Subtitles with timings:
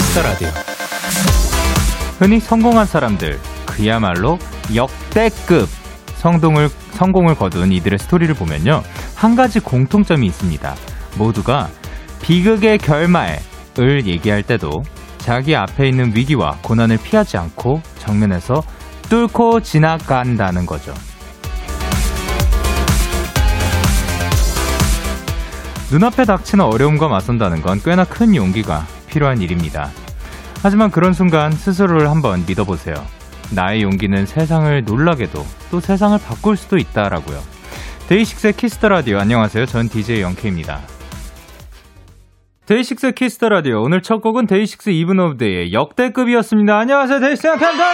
[0.00, 0.48] Kiss the Radio.
[2.18, 4.38] 흔히 성공한 사람들, 그야말로
[4.74, 5.68] 역대급
[6.16, 8.82] 성공을, 성공을 거둔 이들의 스토리를 보면요.
[9.14, 10.74] 한 가지 공통점이 있습니다.
[11.18, 11.68] 모두가
[12.22, 14.70] 비극의 결말을 얘기할 때도
[15.18, 18.62] 자기 앞에 있는 위기와 고난을 피하지 않고 정면에서
[19.10, 20.94] 뚫고 지나간다는 거죠.
[25.92, 29.90] 눈앞에 닥치는 어려움과 맞선다는 건 꽤나 큰 용기가 필요한 일입니다.
[30.62, 32.94] 하지만 그런 순간 스스로를 한번 믿어보세요.
[33.54, 37.38] 나의 용기는 세상을 놀라게도 또 세상을 바꿀 수도 있다라고요.
[38.08, 39.66] DAY6의 Kiss the Radio 안녕하세요.
[39.66, 40.80] 전 DJ Young K입니다.
[42.66, 46.78] DAY6 Kiss the Radio 오늘 첫 곡은 DAY6 Even of Day의 역대급이었습니다.
[46.78, 47.18] 안녕하세요.
[47.18, 47.90] DAY6 팬들파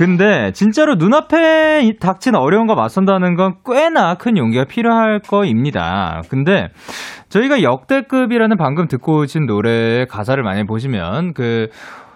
[0.00, 6.22] 근데 진짜로 눈앞에 닥친 어려움과 맞선다는 건 꽤나 큰 용기가 필요할 거입니다.
[6.30, 6.68] 근데
[7.28, 11.68] 저희가 역대급이라는 방금 듣고 오신 노래의 가사를 많이 보시면 그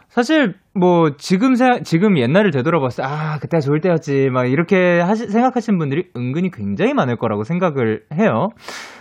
[0.08, 5.78] 사실 뭐 지금 세, 지금 옛날을 되돌아봤을 때아 그때 좋을 때였지 막 이렇게 하시, 생각하시는
[5.78, 8.48] 분들이 은근히 굉장히 많을 거라고 생각을 해요.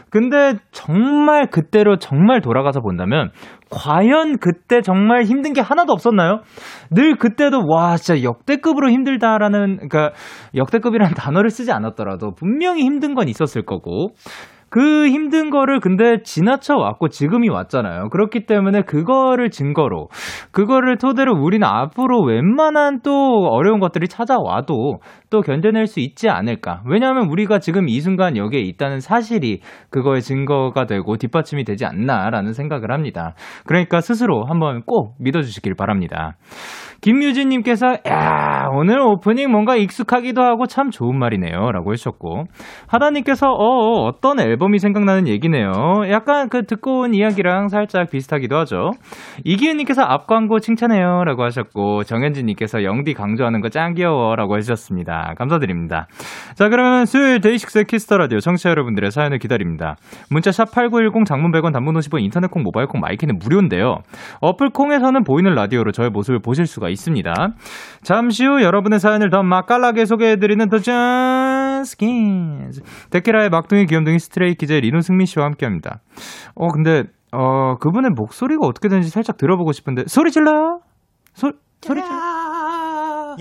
[0.09, 3.31] 근데 정말 그때로 정말 돌아가서 본다면
[3.73, 6.41] 과연 그때 정말 힘든 게 하나도 없었나요?
[6.91, 10.11] 늘 그때도 와 진짜 역대급으로 힘들다라는 그러니까
[10.55, 14.13] 역대급이라는 단어를 쓰지 않았더라도 분명히 힘든 건 있었을 거고
[14.73, 18.09] 그 힘든 거를 근데 지나쳐 왔고 지금이 왔잖아요.
[18.09, 20.07] 그렇기 때문에 그거를 증거로
[20.51, 23.11] 그거를 토대로 우리는 앞으로 웬만한 또
[23.51, 24.97] 어려운 것들이 찾아와도
[25.29, 26.81] 또 견뎌낼 수 있지 않을까.
[26.87, 29.59] 왜냐하면 우리가 지금 이 순간 여기에 있다는 사실이
[29.91, 33.35] 그거의 증거가 되고 뒷받침이 되지 않나라는 생각을 합니다.
[33.67, 36.35] 그러니까 스스로 한번 꼭 믿어주시길 바랍니다.
[37.03, 41.71] 김유진님께서, 야, 오늘 오프닝 뭔가 익숙하기도 하고 참 좋은 말이네요.
[41.73, 42.45] 라고 하셨고,
[42.87, 45.71] 하다님께서, 어, 어떤 앨범 이 생각나는 얘기네요.
[46.09, 48.91] 약간 그 듣고 온 이야기랑 살짝 비슷하기도 하죠.
[49.43, 51.23] 이기은님께서 앞 광고 칭찬해요.
[51.25, 54.35] 라고 하셨고, 정현진님께서 영디 강조하는 거 짱 귀여워.
[54.35, 55.33] 라고 해주셨습니다.
[55.37, 56.07] 감사드립니다.
[56.55, 59.95] 자, 그러면 수요일 DAY6의 Kiss the Radio 청취자 여러분들의 사연을 기다립니다.
[60.29, 63.97] 문자 샵8910 장문 100원 단문 50원 인터넷 콩 모바일 콩 my K는 무료인데요.
[64.41, 67.33] 어플 콩에서는 보이는 라디오로 저의 모습을 보실 수가 있습니다.
[68.03, 70.77] 잠시 후 여러분의 사연을 더 맛깔나게 소개해드리는 더
[71.83, 76.01] 잔스킨즈 데키라의 막둥이 귀염둥이 Stray Kids의 리노 승민 씨와 함께 합니다.
[76.55, 80.79] 어 근데 어 그분의 목소리가 어떻게 되는지 살짝 들어보고 싶은데 소리 질러
[81.33, 82.15] 소 소리 질러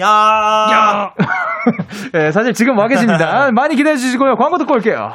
[0.00, 0.67] 야.
[0.73, 1.15] 야.
[2.12, 3.50] 네, 사실 지금 와 계십니다.
[3.53, 4.37] 많이 기대해 주시고요.
[4.37, 5.12] 광고 듣고 올게요.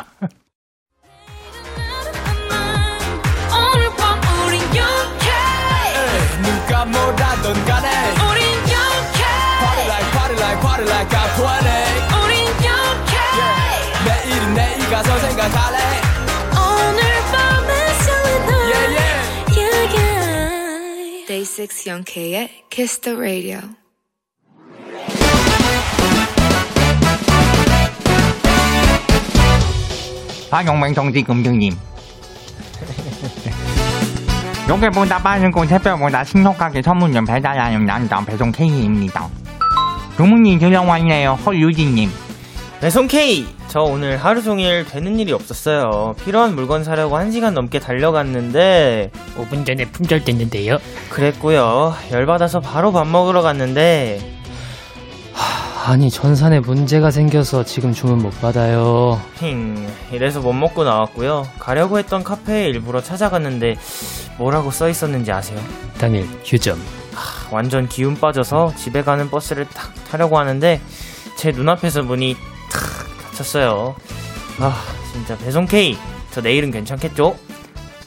[6.43, 7.89] 누가 뭐라던 간에
[8.29, 9.23] 우린 영케
[9.59, 11.96] Party like party like party like I'm 20 우린 영케
[14.87, 15.77] 내일 가서 생각할래?
[16.53, 19.27] 오늘 밤에 설레는 Yeah yeah.
[19.97, 21.27] yeah.
[21.27, 23.59] Day 6 영케의 Kiss the Radio.
[30.49, 31.73] 박용맹 동지 금등님.
[34.69, 39.27] 요게보다 빠른 곳 새벽보다 신속하게 선물점 배달하는 남자 배송 K입니다.
[40.15, 42.09] 주문이 들어왔네요 헐유진님
[42.79, 43.47] 배송 K!
[43.69, 46.15] 저 오늘 하루 종일 되는 일이 없었어요.
[46.23, 50.77] 필요한 물건 사려고 1시간 넘게 달려갔는데, 5분 전에 품절됐는데요.
[51.09, 51.95] 그랬고요.
[52.11, 54.19] 열받아서 바로 밥 먹으러 갔는데,
[55.87, 59.19] 아니 전산에 문제가 생겨서 지금 주문 못 받아요.
[59.39, 61.47] 힝, 이래서 못 먹고 나왔고요.
[61.57, 63.75] 가려고 했던 카페에 일부러 찾아갔는데,
[64.37, 65.59] 뭐라고 써 있었는지 아세요?
[65.97, 66.79] 당일 휴점.
[67.51, 70.79] 완전 기운 빠져서 집에 가는 버스를 탁 타려고 하는데,
[71.37, 72.35] 제 눈앞에서 문이
[72.77, 73.95] 탁 닫혔어요.
[74.59, 74.73] 아,
[75.11, 75.97] 진짜 배송 K!
[76.31, 77.35] 저 내일은 괜찮겠죠?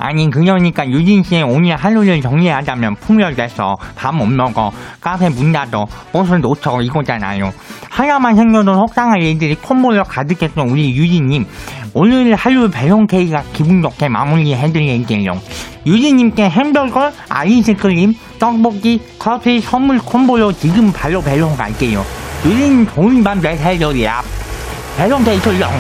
[0.01, 7.53] 아니 그러니까 유진씨 오늘 하루를 정리하자면 풍열돼서 밥못 먹어 카페 문 닫어 버스 놓쳐 이거잖아요
[7.91, 11.45] 하나만 생겨도 속상할 일들이 콤보로 가득했던 우리 유진님
[11.93, 15.39] 오늘 하루 배송 K가 기분 좋게 마무리해드릴게요
[15.87, 22.03] 유진님께 햄버거, 아이스크림, 떡볶이, 커피 선물 콤보로 지금 바로 배송 갈게요
[22.47, 24.23] 유진님 좋은 밤 되세요 야
[24.97, 25.71] 배송 K 출렁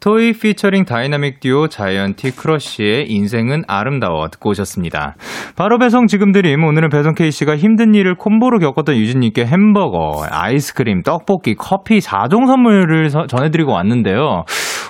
[0.00, 5.14] Toy 피처링 Dynamic Duo Zion.T Crush의 인생은 아름다워 듣고 오셨습니다.
[5.54, 11.54] 바로 배송 지금 드림 오늘은 배송 K씨가 힘든 일을 콤보로 겪었던 유진님께 햄버거, 아이스크림, 떡볶이,
[11.54, 14.44] 커피 4종 선물을 서- 전해드리고 왔는데요.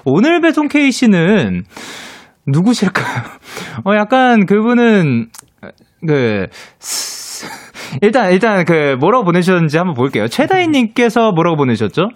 [0.06, 1.64] 오늘 배송 K씨는
[2.46, 3.22] 누구실까요?
[3.84, 5.26] 어, 약간 그분은
[6.08, 6.46] 그
[8.00, 10.26] 일단 일단 그 뭐라고 보내셨는지 한번 볼게요.
[10.26, 12.08] 최다희님께서 뭐라고 보내셨죠?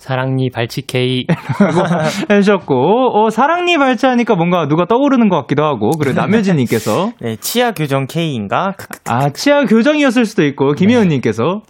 [0.00, 1.26] 사랑니 발치 K.
[2.30, 8.06] 해주셨고, 어, 사랑니 발치하니까 뭔가 누가 떠오르는 것 같기도 하고, 그리고 남효진님께서, 네, 치아 교정
[8.06, 8.72] K인가?
[9.06, 11.60] 아, 치아 교정이었을 수도 있고, 김혜은님께서,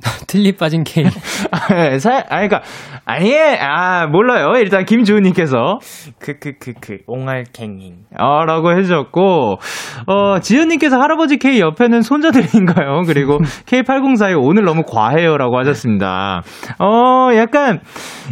[0.28, 1.04] 틀리 빠진 K.
[1.50, 2.62] 아, 예, 사, 아, 그니까,
[3.04, 4.52] 아니, 아, 몰라요.
[4.56, 5.78] 일단 김주은님께서,
[6.20, 8.04] 크크크크 옹알갱잉.
[8.18, 9.58] 어, 라고 해주셨고,
[10.06, 13.02] 어, 지은님께서 할아버지 K 옆에는 손자들인가요?
[13.06, 15.36] 그리고 K8042 오늘 너무 과해요.
[15.36, 16.42] 라고 하셨습니다.
[16.78, 17.80] 어, 약간,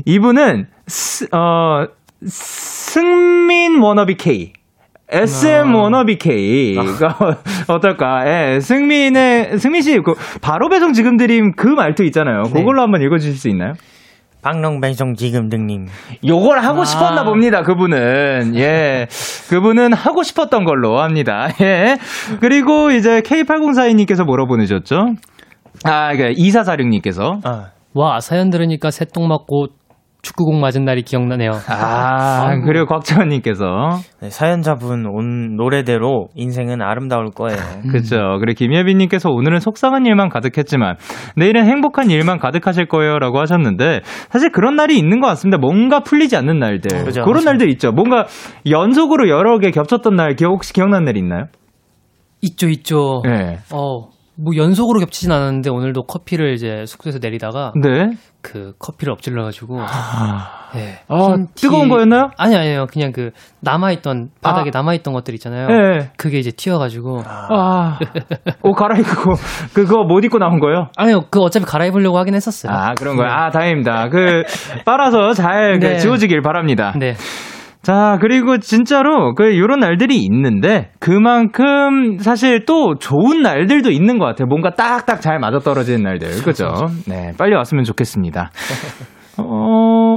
[0.04, 1.86] 이분은, 스, 어,
[2.24, 4.52] 승민 워너비 K.
[5.08, 7.38] SM 워너비 K가
[7.69, 8.25] 어떨까?
[8.26, 12.44] 예, 승민의, 승민 씨, 그, 바로 배송 지금 드림 그 말투 있잖아요.
[12.44, 13.75] 그걸로 한번 읽어 주실 수 있나요?
[14.43, 15.87] 박농 배송 지금 등님.
[16.25, 18.55] 요걸 하고 싶었나 봅니다, 그분은.
[18.56, 19.06] 예.
[19.49, 21.49] 그분은 하고 싶었던 걸로 합니다.
[21.61, 21.99] 예.
[22.41, 25.14] 그리고 이제 K8042 님께서 뭐라 보내셨죠?
[25.85, 27.41] 아, 그, 2446 님께서.
[27.44, 29.69] 아, 와, 사연 들으니까 새똥 맞고
[30.22, 31.50] 축구공 맞은 날이 기억나네요.
[31.68, 33.64] 아, 그리고 곽재원님께서.
[34.20, 37.58] 네, 사연자분 온 노래대로 인생은 아름다울 거예요.
[37.92, 38.16] 그죠.
[38.40, 40.96] 그리고 김예빈님께서 오늘은 속상한 일만 가득했지만
[41.36, 43.18] 내일은 행복한 일만 가득하실 거예요.
[43.18, 45.58] 라고 하셨는데 사실 그런 날이 있는 것 같습니다.
[45.58, 47.04] 뭔가 풀리지 않는 날들.
[47.04, 47.50] 그죠, 그런 그죠.
[47.50, 47.92] 날들 있죠.
[47.92, 48.26] 뭔가
[48.69, 51.44] 연속으로 여러 개 겹쳤던 날 기억, 혹시 기억나는 날 있나요?
[52.42, 53.22] 있죠, 있죠.
[53.24, 53.58] 네.
[53.72, 54.08] 어,
[54.38, 58.10] 뭐 연속으로 겹치진 않았는데 오늘도 커피를 이제 숙소에서 내리다가 네.
[58.46, 59.81] 그 커피를 엎질러 가지고
[60.75, 61.00] 네.
[61.08, 62.31] 아, 흰 티- 뜨거운 거였나요?
[62.37, 62.87] 아니 아니에요.
[62.87, 65.66] 그냥 그 남아 있던 바닥에 남아 있던 것들 있잖아요.
[65.66, 66.10] 네.
[66.16, 67.98] 그게 이제 튀어 가지고 아,
[68.62, 69.34] 옷 갈아입고,
[69.75, 70.88] 그거 못 입고 나온 거요?
[70.96, 72.72] 아니요, 그 어차피 갈아입으려고 하긴 했었어요.
[72.72, 73.28] 아, 그런 거요?
[73.28, 74.10] 아, 다행입니다.
[74.10, 74.44] 그,
[74.84, 75.98] 빨아서 잘그 네.
[75.98, 76.93] 지워지길 바랍니다.
[76.96, 77.16] 네.
[77.86, 84.48] 자, 그리고 진짜로 그 요런 날들이 있는데 그만큼 사실 또 좋은 날들도 있는 것 같아요.
[84.48, 86.42] 뭔가 딱딱 잘 맞아 떨어지는 날들.
[86.42, 86.66] 그죠?
[87.06, 88.50] 네, 빨리 왔으면 좋겠습니다.
[89.38, 90.16] 어,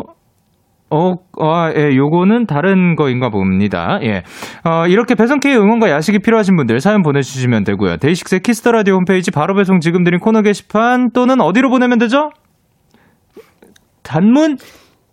[0.89, 3.99] 어, 아, 예, 요거는 다른 거인가 봅니다.
[4.01, 4.23] 예.
[4.67, 7.97] 어, 이렇게 배송K 응원과 야식이 필요하신 분들 사연 보내주시면 되고요.
[7.97, 12.31] DAY6의 Kiss the Radio 홈페이지 바로 배송 지금 드림 코너 게시판 또는 어디로 보내면 되죠?
[14.01, 14.57] 단문?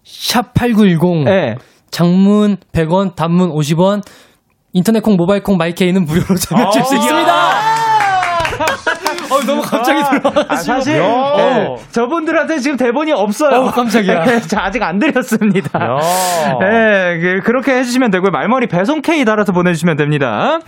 [0.06, 1.28] 샵8910.
[1.28, 1.56] 예.
[1.96, 4.02] 장문 100원, 단문 50원,
[4.75, 8.95] 인터넷 콩, 모바일 콩, my K는 무료로 참여하실 수 있습니다.
[9.36, 10.44] 어, 너무 갑자기 들어.
[10.48, 11.36] 아, 사실 야.
[11.36, 13.60] 네, 저분들한테 지금 대본이 없어요.
[13.60, 14.24] 어, 깜짝이야.
[14.26, 15.80] 네, 저 아직 안 드렸습니다.
[15.80, 16.58] 야.
[16.60, 18.30] 네, 그- 그렇게 해주시면 되고요.
[18.30, 20.58] 말머리 배송 K 달아서 보내주시면 됩니다.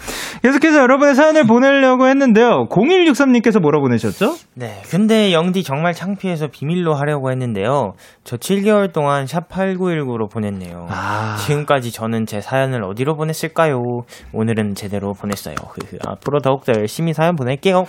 [0.43, 2.67] 계속해서 여러분의 사연을 보내려고 했는데요.
[2.71, 4.35] 0163님께서 뭐라 보내셨죠?
[4.55, 7.93] 네, 근데 영디 정말 창피해서 비밀로 하려고 했는데요.
[8.25, 10.87] 저 7개월 동안 샵8919로 보냈네요.
[10.91, 11.37] 아.
[11.41, 13.81] 지금까지 저는 제 사연을 어디로 보냈을까요?
[14.33, 15.55] 오늘은 제대로 보냈어요.
[15.69, 15.99] 흐흐.
[16.07, 17.85] 앞으로 더욱더 열심히 사연 보낼게요.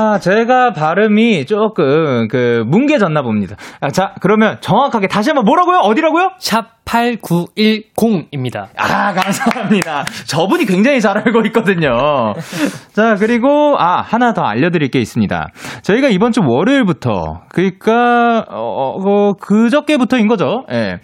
[0.00, 3.56] 아, 제가 발음이 조금 그 뭉개졌나 봅니다.
[3.80, 5.76] 아, 자, 그러면 정확하게 다시 한번 뭐라고요?
[5.80, 6.30] 어디라고요?
[6.38, 8.68] 샵 8910입니다.
[8.76, 10.04] 아, 감사합니다.
[10.26, 12.32] 저분이 굉장히 잘 알고 있거든요.
[12.94, 15.48] 자, 그리고, 아, 하나 더 알려 드릴 게 있습니다.
[15.82, 20.64] 저희가 이번 주 월요일부터, 그니까, 어, 어, 그저께부터인 거죠.
[20.72, 20.98] 예.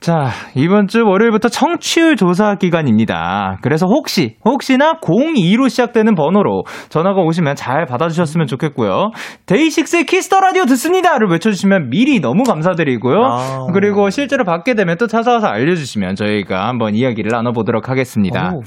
[0.00, 3.58] 자, 이번 주 월요일부터 청취율 조사 기간입니다.
[3.60, 9.10] 그래서 혹시, 혹시나 02로 시작되는 번호로 전화가 오시면 잘 받아주셨으면 좋겠고요.
[9.44, 13.22] DAY6의 Kiss the Radio 듣습니다를 외쳐주시면 미리 너무 감사드리고요.
[13.22, 13.66] 아.
[13.74, 18.52] 그리고 실제로 받게 되면 또 찾아와서 알려주시면 저희가 한번 이야기를 나눠보도록 하겠습니다.
[18.54, 18.62] 오.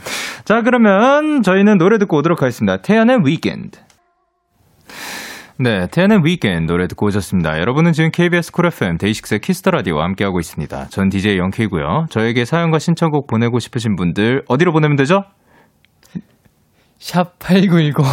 [0.46, 2.78] 자, 그러면 저희는 노래 듣고 오도록 하겠습니다.
[2.78, 3.80] 태연의 Weekend.
[5.60, 7.60] 네, 태연의 Weekend 노래 듣고 오셨습니다.
[7.60, 10.88] 여러분은 지금 KBS 쿨 FM 데이식스의 키스터 라디오와 함께하고 있습니다.
[10.88, 12.08] 전 DJ Young K이고요.
[12.10, 15.24] 저에게 사연과 신청곡 보내고 싶으신 분들 어디로 보내면 되죠?
[16.98, 18.04] 샵 8910.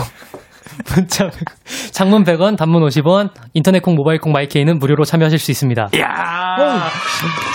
[0.95, 5.89] 문자 100, 장문 100원, 단문 50원, 인터넷 콩, 모바일 콩, 마이케이는 무료로 참여하실 수 있습니다.
[5.95, 6.89] 이야,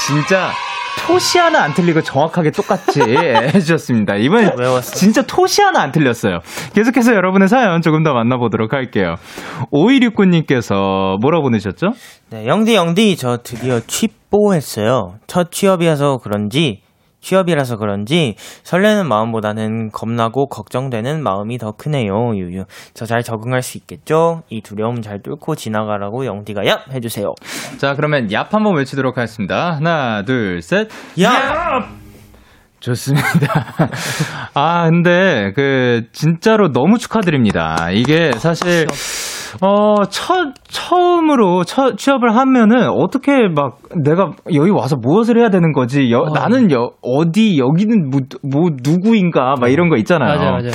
[0.05, 0.51] 진짜
[1.07, 4.15] 토시 하나 안 틀리고 정확하게 똑같이 해주셨습니다.
[4.15, 4.95] 이번에 외웠어.
[4.95, 6.39] 진짜 토시 하나 안 틀렸어요.
[6.73, 9.15] 계속해서 여러분의 사연 조금 더 만나보도록 할게요.
[9.71, 11.87] 5269님께서 뭐라 보내셨죠?
[12.31, 15.15] 네, 영디 영디 저 드디어 취뽀했어요.
[15.27, 16.81] 첫 취업이라서 그런지
[17.25, 22.35] 취업이라서 그런지 설레는 마음보다는 겁나고 걱정되는 마음이 더 크네요.
[22.35, 22.65] 유유.
[22.93, 24.43] 저 잘 적응할 수 있겠죠?
[24.49, 27.33] 이 두려움 잘 뚫고 지나가라고 영디가 얍 해주세요.
[27.77, 29.73] 자, 그러면 얍 한번 외치도록 하겠습니다.
[29.75, 30.87] 하나, 둘, 셋.
[31.21, 31.87] 야!
[32.79, 33.65] 좋습니다.
[34.53, 37.89] 아, 근데, 그, 진짜로 너무 축하드립니다.
[37.91, 38.85] 이게 사실,
[39.61, 46.11] 어, 첫, 처음으로 첫 취업을 하면은 어떻게 막 내가 여기 와서 무엇을 해야 되는 거지?
[46.11, 46.33] 여- 어.
[46.33, 49.55] 나는 여, 어디, 여기는 뭐, 뭐 누구인가?
[49.59, 50.37] 막 이런 거 있잖아요.
[50.37, 50.71] 맞아요, 맞아요.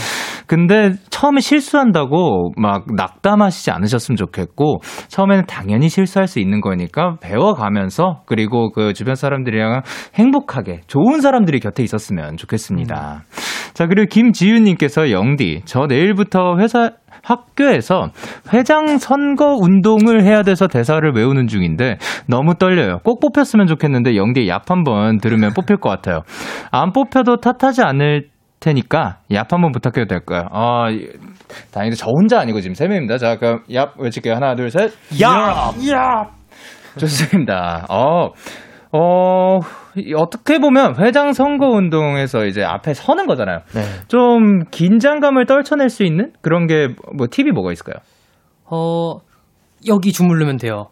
[0.46, 8.72] 근데 처음에 실수한다고 막 낙담하시지 않으셨으면 좋겠고 처음에는 당연히 실수할 수 있는 거니까 배워가면서 그리고
[8.72, 9.82] 그 주변 사람들이랑
[10.16, 13.22] 행복하게 좋은 사람들이 곁에 있었으면 좋겠습니다.
[13.74, 16.90] 자 그리고 김지윤님께서 영디 저 내일부터 회사
[17.22, 18.08] 학교에서
[18.52, 21.96] 회장 선거 운동을 해야 돼서 대사를 외우는 중인데
[22.26, 22.98] 너무 떨려요.
[23.04, 26.22] 꼭 뽑혔으면 좋겠는데 영디 얍 한번 들으면 뽑힐 것 같아요.
[26.70, 28.28] 안 뽑혀도 탓하지 않을
[28.60, 30.46] 테니까 얍 한번 부탁해도 될까요?
[30.52, 30.86] 아,
[31.72, 33.16] 다행히도 저 혼자 아니고 지금 세 명입니다.
[33.18, 34.34] 자, 그럼 얍 외칠게요.
[34.34, 34.92] 하나, 둘, 셋.
[35.12, 35.74] 얍!
[35.78, 36.28] 얍!
[36.98, 37.86] 좋습니다.
[37.88, 38.30] 어,
[38.92, 39.64] 어, 이-
[40.16, 43.60] 어떻게 보면 회장 선거 운동에서 이제 앞에 서는 거잖아요.
[43.74, 43.82] 네.
[44.08, 47.96] 좀 긴장감을 떨쳐낼 수 있는 그런 게 뭐 팁이 뭐가 있을까요?
[48.66, 49.20] 어,
[49.88, 50.88] 여기 주물르면 돼요.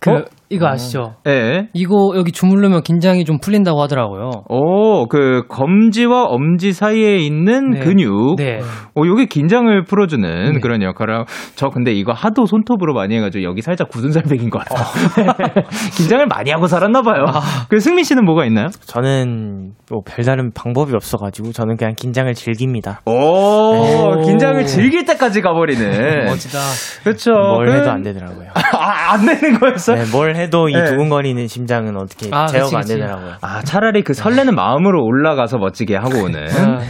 [0.00, 0.24] 그, 어?
[0.48, 1.14] 이거 아시죠?
[1.28, 1.68] 예.
[1.74, 4.30] 이거 여기 주물르면 긴장이 좀 풀린다고 하더라고요.
[4.48, 7.78] 오, 그 검지와 엄지 사이에 있는 네.
[7.80, 8.36] 근육.
[8.36, 8.60] 네.
[8.96, 10.58] 오, 요게 긴장을 풀어주는 네.
[10.60, 11.24] 그런 역할을.
[11.54, 15.32] 저 근데 이거 하도 손톱으로 많이 해가지고 여기 살짝 굳은 살백인 것 같아요.
[15.96, 17.26] 긴장을 많이 하고 살았나봐요.
[17.68, 18.68] 그 승민 씨는 뭐가 있나요?
[18.86, 23.02] 저는 뭐 별다른 방법이 없어가지고 저는 그냥 긴장을 즐깁니다.
[23.06, 24.22] 오, 오.
[24.24, 26.24] 긴장을 즐길 때까지 가버리는.
[26.26, 26.58] 멋지다.
[27.04, 27.32] 그렇죠.
[27.32, 28.48] 뭘 그- 해도 안 되더라고요.
[28.74, 29.94] 아, 안 되는 거였어 요?
[29.96, 30.84] 네, 뭘 해도 이 네.
[30.84, 32.94] 두근거리는 심장은 어떻게 아, 제어가 그치, 안 그치.
[32.94, 33.32] 되더라고요.
[33.40, 36.46] 아, 차라리 그 설레는 마음으로 올라가서 멋지게 하고 오는.
[36.48, 36.80] 아,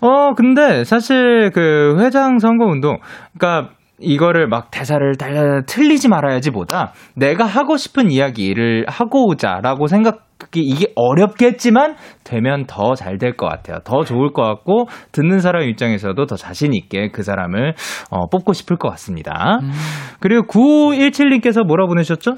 [0.00, 2.98] 어, 근데 사실 그 회장 선거 운동,
[3.38, 3.70] 그러니까
[4.00, 10.18] 이거를 막 대사를 달려 틀리지 말아야지 보다 내가 하고 싶은 이야기를 하고 오자라고 생각이
[10.56, 13.78] 이게 어렵겠지만 되면 더 잘 될 것 같아요.
[13.84, 17.74] 더 좋을 것 같고 듣는 사람 입장에서도 더 자신 있게 그 사람을
[18.10, 19.60] 어, 뽑고 싶을 것 같습니다.
[20.20, 22.32] 그리고 9517님께서 뭐라 보내셨죠?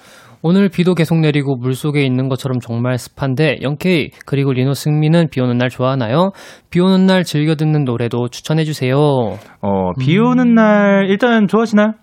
[0.49, 5.59] 오늘 비도 계속 내리고 물속에 있는 것처럼 정말 습한데 영케이 그리고 리노 승민은 비 오는
[5.59, 6.31] 날 좋아하나요?
[6.71, 8.97] 비 오는 날 즐겨 듣는 노래도 추천해 주세요.
[8.97, 11.95] 어, 비 오는 날 일단 좋아하시나요?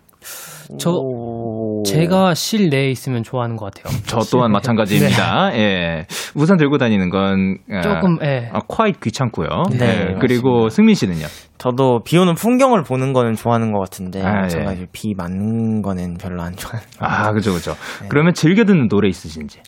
[0.77, 1.83] 저 오.
[1.85, 3.93] 제가 실내에 있으면 좋아하는 것 같아요.
[4.05, 5.51] 저 또한 마찬가지입니다.
[5.57, 6.05] 예.
[6.35, 8.49] 우산 들고 다니는 건 아, 조금 예.
[8.53, 9.47] 아, quite 귀찮고요.
[9.77, 10.15] 네, 예.
[10.19, 11.25] 그리고 승민 씨는요?
[11.57, 14.47] 저도 비 오는 풍경을 보는 거는 좋아하는 것 같은데 아, 예.
[14.47, 16.87] 제가 이제 비 맞는 거는 별로 안 좋아해요.
[16.99, 17.73] 아, 그죠, 그죠.
[18.09, 19.59] 그러면 즐겨 듣는 노래 있으신지?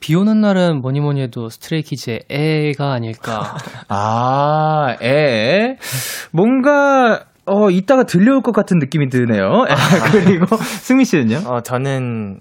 [0.00, 3.56] 비 오는 날은 뭐니 뭐니 해도 Stray Kids의 애가 아닐까.
[3.88, 5.76] 아, 에.
[6.32, 9.64] 뭔가, 어, 이따가 들려올 것 같은 느낌이 드네요.
[10.12, 11.48] 그리고 승민 씨는요?
[11.48, 12.40] 어, 저는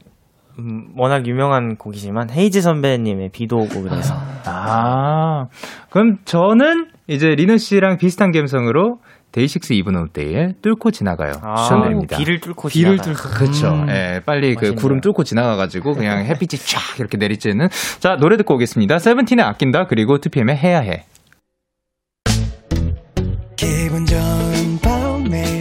[0.59, 5.45] 음, 워낙 유명한 곡이지만 헤이즈 선배님의 비도 오고 그래서 아,
[5.89, 8.99] 그럼 저는 이제 리노 씨랑 비슷한 감성으로
[9.33, 11.33] 데이식스 이븐 온데이에 뚫고 지나가요.
[11.33, 12.15] 추천드립니다.
[12.15, 13.13] 아, 비를 뚫고 비를 지나가요.
[13.15, 13.29] 뚫고.
[13.35, 13.69] 그렇죠.
[13.69, 13.89] 음.
[13.89, 14.81] 예, 빨리 그 맛있네요.
[14.81, 17.69] 구름 뚫고 지나가 가지고 그냥 햇빛이 쫙 이렇게 내리쬐는.
[17.99, 18.97] 자 노래 듣고 오겠습니다.
[18.99, 21.03] 세븐틴의 아낀다 그리고 2PM의 해야 해.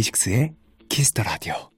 [0.00, 0.52] 데이식스의
[0.88, 1.70] Kiss the Radio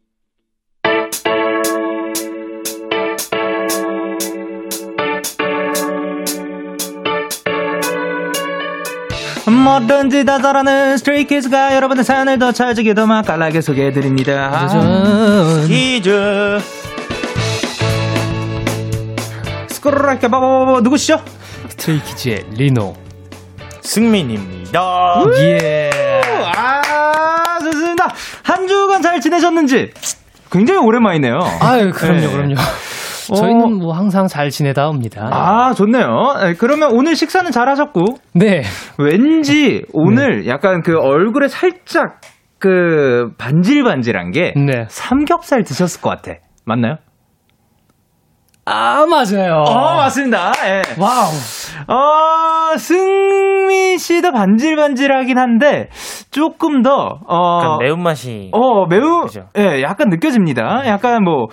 [9.47, 14.69] 뭐든지 다 잘하는 스트레이키즈가 여러분의 사연을 더 찰지게 더 맛깔나게 소개해드립니다.
[15.67, 16.59] 키즈
[19.69, 21.21] 스크롤할게 봐봐봐봐 누구시죠?
[21.69, 22.95] 스트레이키즈의 리노.
[23.83, 25.25] 승민입니다.
[25.39, 26.12] 예.
[28.53, 29.91] 한 주간 잘 지내셨는지
[30.51, 31.39] 굉장히 오랜만이네요.
[31.61, 32.33] 아유 그럼요 네.
[32.33, 32.55] 그럼요.
[33.31, 33.35] 어.
[33.35, 35.29] 저희는 뭐 항상 잘 지내다 옵니다.
[35.33, 36.07] 아 좋네요.
[36.45, 38.63] 예, 그러면 오늘 식사는 잘 하셨고 네.
[38.99, 42.21] 왠지 오늘 약간 그 얼굴에 살짝
[42.59, 44.85] 그 반질반질한 게 네.
[44.89, 46.33] 삼겹살 드셨을 것 같아.
[46.65, 46.97] 맞나요?
[48.65, 49.65] 아 맞아요.
[49.67, 50.53] 어, 맞습니다.
[50.65, 50.83] 예.
[50.99, 51.31] 와우.
[51.89, 55.89] 어, 승민 씨도 반질반질하긴 한데
[56.31, 59.49] 조금 더 어, 약간 매운맛이 어, 매우 그죠?
[59.59, 60.87] 예, 약간 느껴집니다.
[60.87, 61.49] 약간 뭐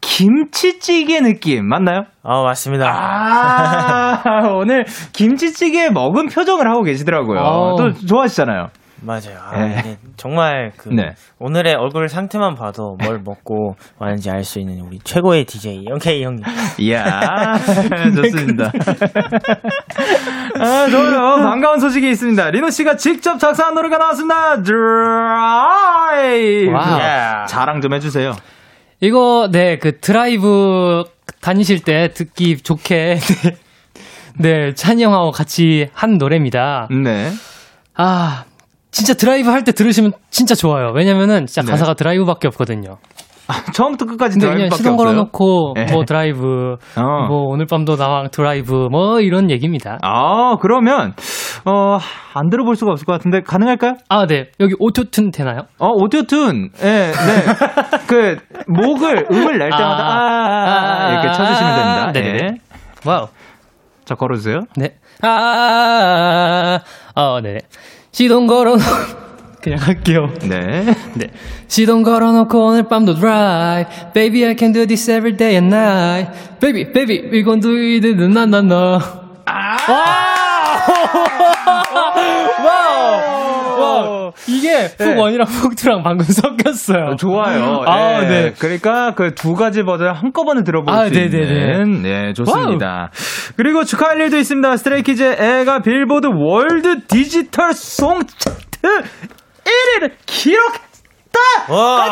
[0.00, 2.04] 김치찌개 느낌 맞나요?
[2.22, 2.86] 아 맞습니다.
[2.90, 7.40] 아, 오늘 김치찌개 먹은 표정을 하고 계시더라고요.
[7.40, 7.76] 어.
[7.76, 8.68] 또 좋아하시잖아요.
[9.02, 9.38] 맞아요.
[9.42, 9.96] 아, 네.
[10.16, 11.14] 정말 그 네.
[11.38, 16.44] 오늘의 얼굴 상태만 봐도 뭘 먹고 왔는지 알 수 있는 우리 최고의 DJ 영케이 형님.
[16.78, 17.56] 이야,
[18.14, 18.70] 좋습니다.
[20.60, 21.36] 아, 좋아요.
[21.42, 22.50] 반가운 소식이 있습니다.
[22.50, 24.62] 리노 씨가 직접 작사한 노래가 나왔습니다.
[24.62, 26.70] 드라이브.
[26.72, 27.46] wow.
[27.46, 28.32] 자랑 좀 해주세요.
[29.00, 31.04] 이거 네 그 드라이브
[31.40, 33.16] 다니실 때 듣기 좋게
[34.38, 36.88] 네, 네 찬이 형하고 같이 한 노래입니다.
[37.02, 37.30] 네.
[37.96, 38.44] 아
[38.90, 40.92] 진짜 드라이브 할 때 들으시면 진짜 좋아요.
[40.94, 41.70] 왜냐면은 진짜 네.
[41.70, 42.96] 가사가 드라이브밖에 없거든요.
[43.74, 44.96] 처음부터 끝까지 드라이브밖에 시동 없어요.
[44.96, 45.86] 걸어놓고 네.
[45.92, 47.26] 뭐 드라이브, 어.
[47.26, 49.98] 뭐 오늘 밤도 나랑 드라이브 뭐 이런 얘기입니다.
[50.02, 51.14] 아, 그러면,
[51.64, 51.98] 어,
[52.34, 53.94] 안 들어볼 수가 없을 것 같은데, 가능할까요?
[54.08, 55.62] 아 네 여기 autotune 되나요?
[55.80, 56.70] 어, autotune.
[56.84, 57.12] 예, 네.
[58.06, 58.36] 그,
[58.68, 62.12] 목을, 음을 낼 때마다, 아, 아, 아, 아, 이렇게 쳐주시면 됩니다.
[62.12, 62.38] 네네.
[62.44, 62.54] 예.
[63.04, 63.26] wow.
[64.04, 64.60] 자, 걸어주세요.
[64.76, 64.94] 네.
[65.22, 66.78] 아, 아,
[67.16, 67.58] 아, 아, 네.
[68.12, 68.76] 시동 걸어
[69.60, 70.32] 그냥 할게요.
[70.42, 70.94] 네.
[71.14, 71.30] 네.
[71.68, 73.88] 시동 걸어놓고 오늘 밤도 drive.
[74.14, 76.30] Baby, I can do this every day and night.
[76.60, 79.00] Baby, baby, we gon' do it, na na na.
[79.44, 79.76] 아!
[79.88, 81.99] Wow!
[84.30, 84.56] Wow!
[84.58, 87.16] 이게 hook one이랑 hook two랑 방금 섞였어요.
[87.16, 87.82] 좋아요.
[87.86, 88.28] 아, 예.
[88.28, 88.52] 네.
[88.58, 91.38] 그러니까 그 두 가지 버전 한꺼번에 들어볼 아, 수 네네네.
[91.38, 92.02] 있는.
[92.02, 93.10] 네, 좋습니다.
[93.56, 94.76] 그리고 축하할 일도 있습니다.
[94.76, 99.02] 스트레이키즈의 애가 빌보드 World Digital Song 차트
[99.64, 101.40] 1위를 기록했다!
[101.70, 102.10] 와.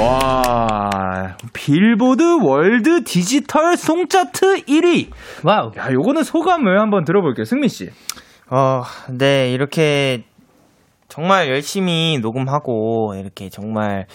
[0.00, 5.08] 와, 빌보드 World Digital Song 차트 1위.
[5.44, 5.70] Wow.
[5.76, 7.44] 야, 요거는 소감을 한번 들어볼게요.
[7.44, 7.90] 승민 씨.
[8.52, 10.24] 어, 네, 이렇게
[11.08, 14.06] 정말 열심히 녹음하고 이렇게 정말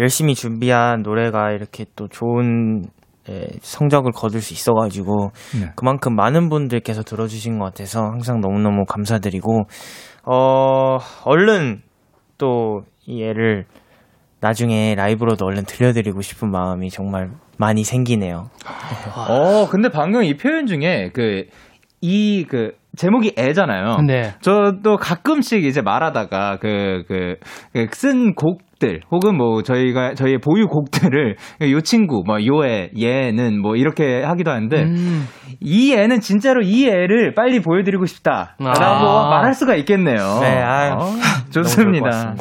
[0.00, 2.84] 열심히 준비한 노래가 이렇게 또 좋은
[3.28, 5.30] 예, 성적을 거둘 수 있어가지고
[5.60, 5.70] 네.
[5.76, 9.62] 그만큼 많은 분들께서 들어주신 것 같아서 항상 너무너무 감사드리고
[10.24, 11.82] 어 얼른
[12.38, 13.64] 또 이 애를
[14.40, 18.50] 나중에 라이브로도 얼른 들려드리고 싶은 마음이 정말 많이 생기네요.
[19.16, 21.46] 어, 근데 방금 이 표현 중에 그,
[22.02, 23.98] 이, 그, 제목이 애잖아요.
[24.06, 24.34] 네.
[24.40, 27.36] 저도 가끔씩 이제 말하다가 그, 그,
[27.72, 31.36] 그쓴 곡들, 혹은 뭐 저희가, 저희의 보유 곡들을
[31.70, 35.26] 요 친구, 뭐요 애, 얘는 뭐 이렇게 하기도 하는데, 음.
[35.60, 38.56] 이 애는 진짜로 이 애를 빨리 보여드리고 싶다.
[38.58, 39.30] 라고 아.
[39.30, 40.40] 말할 수가 있겠네요.
[40.40, 41.06] 네, 아유, 어,
[41.50, 42.34] 좋습니다.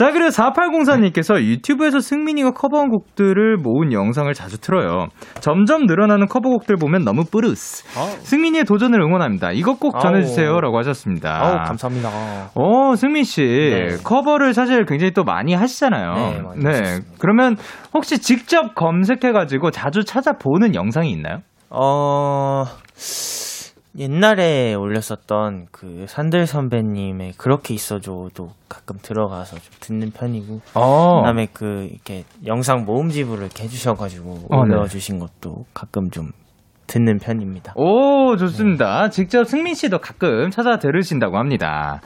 [0.00, 5.08] 자, 그리고 4804님께서 유튜브에서 승민이가 커버한 곡들을 모은 영상을 자주 틀어요.
[5.40, 7.84] 점점 늘어나는 커버곡들 보면 너무 뿌듯스.
[8.22, 9.52] 승민이의 도전을 응원합니다.
[9.52, 10.00] 이것 꼭 아우.
[10.00, 10.58] 전해주세요.
[10.58, 11.38] 라고 하셨습니다.
[11.42, 12.08] 아우 감사합니다.
[12.54, 13.42] 어, 승민 씨.
[13.42, 13.96] 네.
[14.02, 16.14] 커버를 사실 굉장히 또 많이 하시잖아요.
[16.14, 17.12] 네, 많이 하셨습니다.
[17.18, 17.56] 그러면
[17.92, 21.40] 혹시 직접 검색해가지고 자주 찾아보는 영상이 있나요?
[21.68, 22.64] 어,
[23.98, 31.20] 옛날에 올렸었던 그 산들 선배님의 그렇게 있어줘도 가끔 들어가서 좀 듣는 편이고, 어.
[31.20, 34.74] 그다음에 그 이렇게 영상 모음집으로 이렇게 해주셔가지고 어, 네.
[34.74, 36.30] 올려주신 것도 가끔 좀
[36.90, 37.72] 듣는 편입니다.
[37.76, 39.08] 오, 좋습니다.
[39.10, 42.00] 직접 승민 씨도 가끔 찾아 들으신다고 합니다.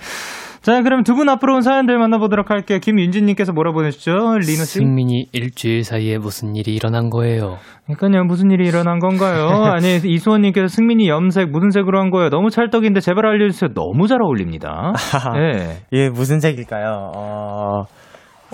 [0.61, 2.79] 자, 그럼 두 분 앞으로 온 사연들 만나보도록 할게요.
[2.83, 4.13] 김윤진님께서 뭐라 보내셨죠?
[4.39, 4.79] 리노 씨?
[4.79, 7.59] 승민이 일주일 사이에 무슨 일이 일어난 거예요?
[7.87, 9.47] 그러니까요, 무슨 일이 일어난 건가요?
[9.77, 12.31] 아니, 이수원님께서 승민이 염색 무슨 색으로 한 거예요?
[12.31, 13.75] 너무 찰떡인데 제발 알려주세요.
[13.75, 14.93] 너무 잘 어울립니다.
[15.35, 15.81] 네.
[15.93, 17.11] 예, 무슨 색일까요?
[17.15, 17.83] 어,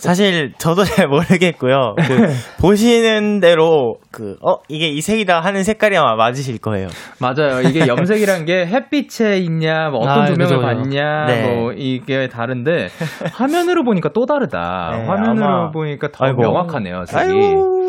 [0.00, 1.94] 사실 저도 잘 모르겠고요.
[1.96, 2.26] 그
[2.60, 6.88] 보시는 대로 그 어 이게 이 색이다 하는 색깔이 아마 맞으실 거예요.
[7.20, 7.60] 맞아요.
[7.62, 10.60] 이게 염색이란 게 햇빛에 있냐, 뭐 어떤 아, 조명을 그죠.
[10.60, 11.54] 받냐, 네.
[11.54, 12.88] 뭐 이게 다른데
[13.32, 14.90] 화면으로 보니까 또 다르다.
[14.96, 16.40] 네, 화면으로 아마- 보니까 더 아이고.
[16.40, 17.04] 명확하네요.
[17.06, 17.22] 색이.
[17.22, 17.80] 아유.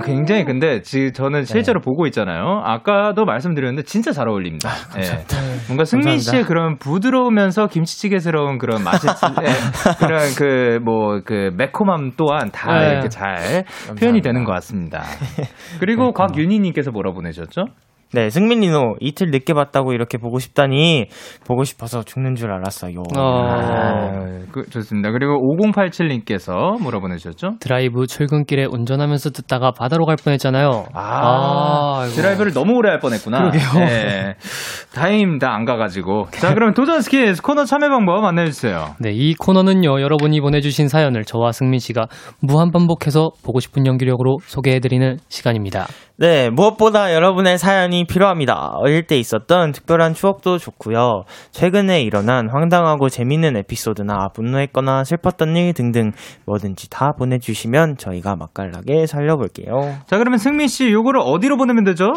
[0.00, 2.62] 굉장히 근데 지금 저는 실제로 보고 있잖아요.
[2.64, 4.70] 아까도 말씀드렸는데 진짜 잘 어울립니다.
[4.98, 5.24] 예.
[5.68, 6.30] 뭔가 승민 감사합니다.
[6.30, 9.46] 씨의 그런 부드러우면서 김치찌개스러운 그런 맛이 예,
[10.04, 12.92] 그런 그뭐그 매콤함 또한 다 네.
[12.92, 13.64] 이렇게 잘
[13.98, 15.02] 표현이 되는 것 같습니다.
[15.80, 17.66] 그리고 곽윤희 님께서 뭐라 보내셨죠?
[18.14, 21.06] 네, 승민이노 이틀 늦게 봤다고 이렇게 보고 싶다니
[21.48, 23.02] 보고 싶어서 죽는 줄 알았어요.
[23.16, 23.20] 어.
[23.20, 25.10] 아, 그, 좋습니다.
[25.10, 27.56] 그리고 5087님께서 뭐라 보내셨죠?
[27.58, 30.86] 드라이브 출근길에 운전하면서 듣다가 바다로 갈 뻔했잖아요.
[30.94, 32.14] 아, 아이고.
[32.14, 33.50] 드라이브를 너무 오래 할 뻔했구나.
[33.50, 33.84] 그러게요.
[33.84, 34.34] 네.
[34.94, 35.52] 다행입니다.
[35.52, 36.28] 안 가가지고.
[36.30, 38.94] 자, 그럼 도전 스키즈 코너 참여 방법 안내해주세요.
[39.00, 42.06] 네, 이 코너는요, 여러분이 보내주신 사연을 저와 승민 씨가
[42.40, 45.88] 무한 반복해서 보고 싶은 연기력으로 소개해드리는 시간입니다.
[46.16, 48.74] 네, 무엇보다 여러분의 사연이 필요합니다.
[48.76, 51.24] 어릴 때 있었던 특별한 추억도 좋고요.
[51.50, 56.12] 최근에 일어난 황당하고 재밌는 에피소드나 분노했거나 슬펐던 일 등등
[56.46, 59.98] 뭐든지 다 보내주시면 저희가 맛깔나게 살려볼게요.
[60.06, 62.12] 자, 그러면 승민 씨, 요거를 어디로 보내면 되죠?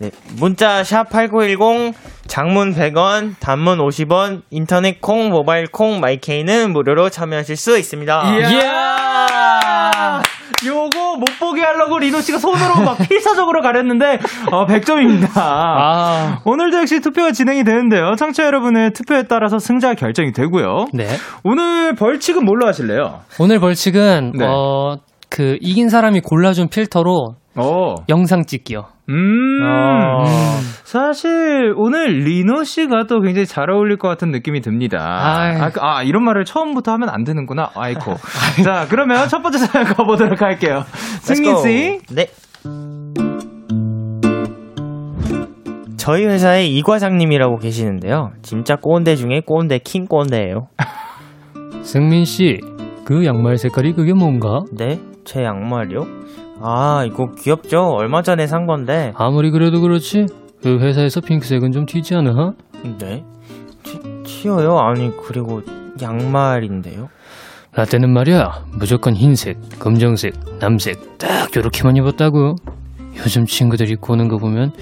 [0.00, 1.94] 네, 문자 샵 8910
[2.26, 8.22] 장문 100원, 단문 50원, 인터넷 콩, 모바일 콩, 마이케이는 무료로 참여하실 수 있습니다.
[8.50, 9.37] 이야!
[10.66, 14.18] 요거 못 보게 하려고 리노 씨가 손으로 막 필사적으로 가렸는데
[14.50, 15.30] 어 100점입니다.
[15.36, 18.14] 아, 오늘도 역시 투표가 진행이 되는데요.
[18.16, 20.86] 청취자 여러분의 투표에 따라서 승자 결정이 되고요.
[20.92, 21.06] 네.
[21.44, 23.20] 오늘 벌칙은 뭘로 하실래요?
[23.38, 24.44] 오늘 벌칙은 네.
[24.46, 24.96] 어,
[25.30, 27.94] 그 이긴 사람이 골라준 필터로 어.
[28.08, 28.86] 영상 찍기요.
[29.10, 29.62] 음.
[29.64, 30.24] 어,
[30.84, 34.98] 사실 오늘 리노 씨가 또 굉장히 잘 어울릴 것 같은 느낌이 듭니다.
[35.00, 35.56] 아이.
[35.60, 37.70] 아, 그- 아, 이런 말을 처음부터 하면 안 되는구나.
[37.74, 38.14] 아이코.
[38.64, 40.84] 자, 그러면 첫 번째 사연 가보도록 할게요.
[41.20, 41.62] 승민 go.
[41.62, 42.00] 씨.
[42.10, 42.26] 네.
[45.96, 48.30] 저희 회사에 이 과장님이라고 계시는데요.
[48.42, 50.68] 진짜 꼰대 중에 꼰대 킹 꼰대예요.
[51.82, 52.58] 승민 씨,
[53.04, 54.60] 그 양말 색깔이 그게 뭔가?
[54.72, 55.00] 네?
[55.24, 56.06] 제 양말이요?
[56.60, 57.90] 아, 이거 귀엽죠?
[57.94, 59.12] 얼마 전에 산 건데.
[59.16, 60.26] 아무리 그래도 그렇지.
[60.62, 62.54] 그 회사에서 핑크색은 좀 튀지 않아?
[62.98, 63.24] 네?
[63.82, 64.78] 튀, 튀어요?
[64.78, 65.62] 아니, 그리고
[66.00, 67.08] 양말인데요?
[67.72, 72.56] 라떼는 말이야 무조건 흰색, 검정색, 남색 딱 요렇게만 입었다고.
[73.18, 74.72] 요즘 친구들 입고 오는 거 보면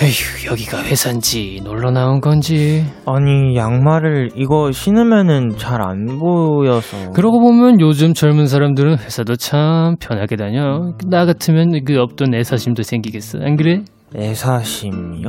[0.00, 2.84] 에휴 여기가 회사인지 놀러 나온 건지.
[3.06, 7.10] 아니, 양말을 이거 신으면은 잘 안 보여서.
[7.12, 10.92] 그러고 보면 요즘 젊은 사람들은 회사도 참 편하게 다녀.
[11.08, 13.38] 나 같으면 그 없던 애사심도 생기겠어.
[13.42, 13.82] 안 그래?
[14.16, 15.28] 애사심이요?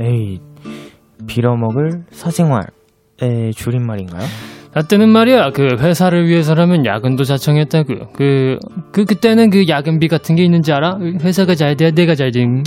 [0.00, 0.38] 에이,
[1.26, 4.22] 빌어먹을 사생활의 줄임말인가요?
[4.74, 8.12] 라떼는 말이야 그 회사를 위해서라면 야근도 자청했다고.
[8.12, 8.58] 그,
[8.92, 10.98] 그 그때는 그 야근비 같은 게 있는지 알아?
[11.22, 12.44] 회사가 잘 돼야 내가 잘 돼.
[12.44, 12.62] 음.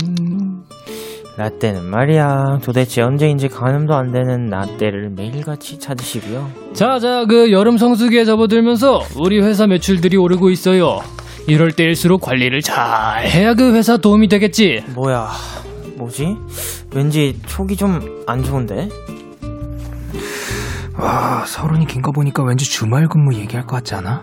[1.42, 8.24] 라떼는 말이야 도대체 언제인지 가늠도 안 되는 라떼를 매일같이 찾으시고요 자, 자, 그 여름 성수기에
[8.24, 11.00] 접어들면서 우리 회사 매출들이 오르고 있어요.
[11.48, 14.84] 이럴 때일수록 관리를 잘 해야 그 회사 도움이 되겠지.
[14.94, 15.28] 뭐야
[15.96, 16.36] 뭐지?
[16.94, 18.88] 왠지 촉이 좀 안 좋은데?
[20.96, 24.22] 와, 서른이 긴 거 보니까 왠지 주말 근무 얘기할 것 같지 않아?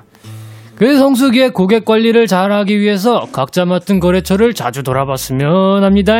[0.79, 6.13] 그 성수기에 고객 관리를 잘하기 위해서 각자 맡은 거래처를 자주 돌아봤으면 합니다.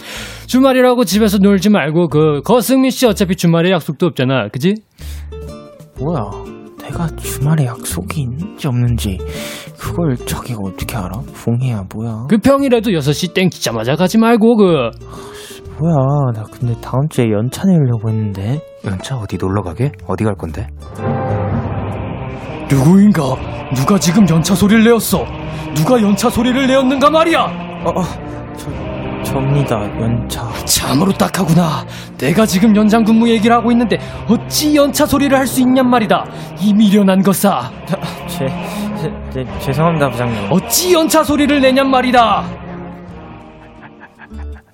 [0.48, 4.74] 주말이라고 집에서 놀지 말고 그 거승민 씨 어차피 주말에 약속도 없잖아, 그지?
[6.00, 6.24] 뭐야
[6.82, 9.18] 내가 주말에 약속이 있는지 없는지
[9.78, 11.10] 그걸 자기가 어떻게 알아?
[11.32, 14.64] 붕이야 뭐야 그 평일에도 6시 땡기자마자 가지 말고 그
[15.78, 19.92] 뭐야 나 근데 다음 주에 연차 내려고 했는데 연차 어디 놀러 가게?
[20.08, 20.66] 어디 갈 건데?
[22.70, 23.22] 누구인가?
[23.74, 25.24] 누가 지금 연차 소리를 내었어?
[25.74, 27.40] 누가 연차 소리를 내었는가 말이야?
[27.84, 28.02] 어, 어,
[28.56, 28.70] 저,
[29.24, 31.84] 접니다 연차 참으로 딱하구나.
[32.18, 36.24] 내가 지금 연장 근무 얘기를 하고 있는데 어찌 연차 소리를 할 수 있냔 말이다.
[36.60, 37.70] 이 미련한 것아.
[38.28, 38.46] 제,
[39.00, 42.44] 제, 제, 죄송합니다 부장님 어찌 연차 소리를 내냔 말이다.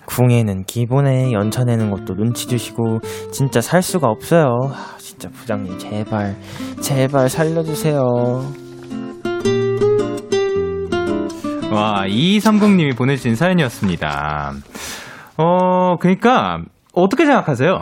[0.07, 3.01] 궁에는 기본에 연차 내는 것도 눈치 주시고
[3.33, 4.71] 진짜 살 수가 없어요.
[5.17, 6.37] 아, 진짜 부장님 제발
[6.83, 8.03] 제발 살려주세요.
[11.73, 14.53] 와, 2230님이 보내주신 사연이었습니다.
[15.39, 16.59] 어, 그니까,
[16.93, 17.81] 어떻게 생각하세요?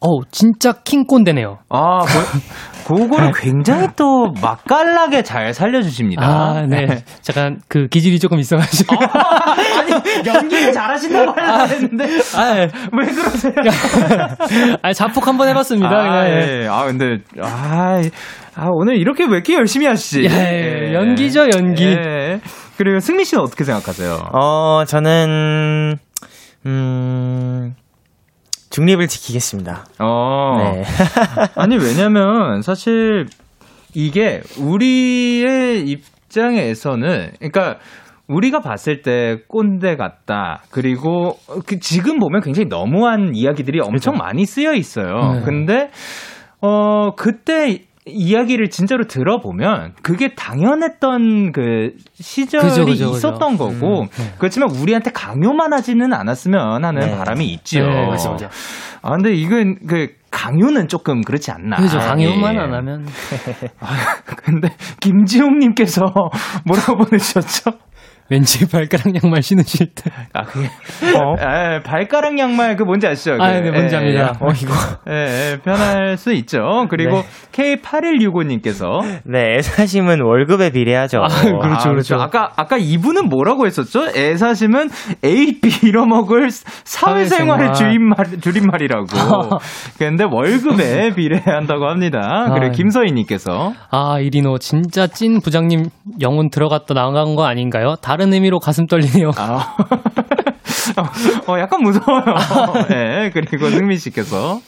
[0.00, 1.58] 어우, 진짜 킹꼰대네요.
[1.68, 2.00] 아,
[2.86, 6.22] 그, 그거를 굉장히 또 맛깔나게 잘 살려주십니다.
[6.24, 7.04] 아, 네.
[7.22, 8.96] 잠깐 그 기질이 조금 있어가지고.
[8.96, 12.04] 아니, 연기를 잘하신다고 하려고 했는데,
[12.36, 12.54] 아,
[12.92, 13.54] 왜 그러세요?
[14.82, 15.88] 아, 자폭 한번 해봤습니다.
[15.88, 16.62] 아, 예.
[16.62, 16.68] 예.
[16.68, 18.00] 아, 근데, 아,
[18.56, 20.24] 아, 오늘 이렇게 왜 이렇게 열심히 하시지?
[20.30, 21.84] 예, 연기죠, 연기.
[21.84, 22.40] 예.
[22.76, 24.30] 그리고 승민 씨는 어떻게 생각하세요?
[24.32, 25.96] 어 저는
[26.66, 27.74] 음
[28.74, 29.84] 중립을 지키겠습니다.
[30.00, 30.56] 어.
[30.58, 30.82] 네.
[31.54, 33.26] 아니, 왜냐면, 사실,
[33.94, 37.78] 이게, 우리의 입장에서는, 그러니까,
[38.26, 40.64] 우리가 봤을 때 꼰대 같다.
[40.72, 45.34] 그리고, 그 지금 보면 굉장히 너무한 이야기들이 엄청 많이 쓰여 있어요.
[45.34, 45.42] 네.
[45.44, 45.90] 근데,
[46.60, 53.10] 어, 그때, 이야기를 진짜로 들어보면 그게 당연했던 그 시절이 그죠, 그죠.
[53.10, 54.34] 있었던 거고 음, 네.
[54.38, 57.16] 그렇지만 우리한테 강요만 하지는 않았으면 하는 네.
[57.16, 57.86] 바람이 있지요.
[57.86, 58.50] 네, 맞습니다.
[59.00, 61.76] 아, 근데 이건 그 강요는 조금 그렇지 않나.
[61.76, 61.98] 그죠.
[61.98, 62.58] 강요만 예.
[62.58, 63.06] 안 하면.
[63.80, 63.86] 아,
[64.36, 64.68] 근데
[65.00, 66.02] 김지용님께서
[66.66, 67.70] 뭐라고 보내셨죠?
[68.30, 70.10] 왠지 발가락 양말 신으실 때.
[70.32, 70.66] 아, 그게
[71.16, 71.34] 어?
[71.38, 73.34] 아, 발가락 양말 그 뭔지 아시죠?
[73.34, 74.32] 아, 그, 네, 뭔지 예, 압니다.
[74.40, 74.72] 어 이거
[75.08, 76.86] 예, 예, 편할 수 있죠.
[76.88, 81.18] 그리고 K8165님께서 네 애사심은 월급에 비례하죠.
[81.22, 82.16] 아, 그렇죠, 그렇죠.
[82.16, 84.06] 아까 아까 이분은 뭐라고 했었죠?
[84.16, 84.88] 애사심은
[85.24, 87.24] AP 잃어먹을 사회생활
[87.58, 87.74] 사회생활.
[87.74, 89.06] 줄임말 줄임말이라고.
[89.98, 92.46] 근데 월급에 비례한다고 합니다.
[92.54, 92.70] 그리고 아.
[92.70, 95.84] 김서희님께서 아, 이리노, 진짜 찐 부장님
[96.20, 97.94] 영혼 들어갔다 나간 거 아닌가요?
[98.00, 99.30] 다른 의미로 가슴 떨리네요.
[99.36, 99.76] 아.
[100.96, 101.02] 어,
[101.52, 102.24] 어, 약간 무서워요.
[102.92, 104.60] 예, 그리고 승민 씨께서.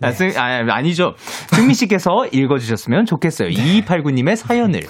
[0.00, 1.14] 아, 승, 아, 아니죠.
[1.48, 3.48] 승민 씨께서 읽어주셨으면 좋겠어요.
[3.48, 4.80] 2289님의 사연을.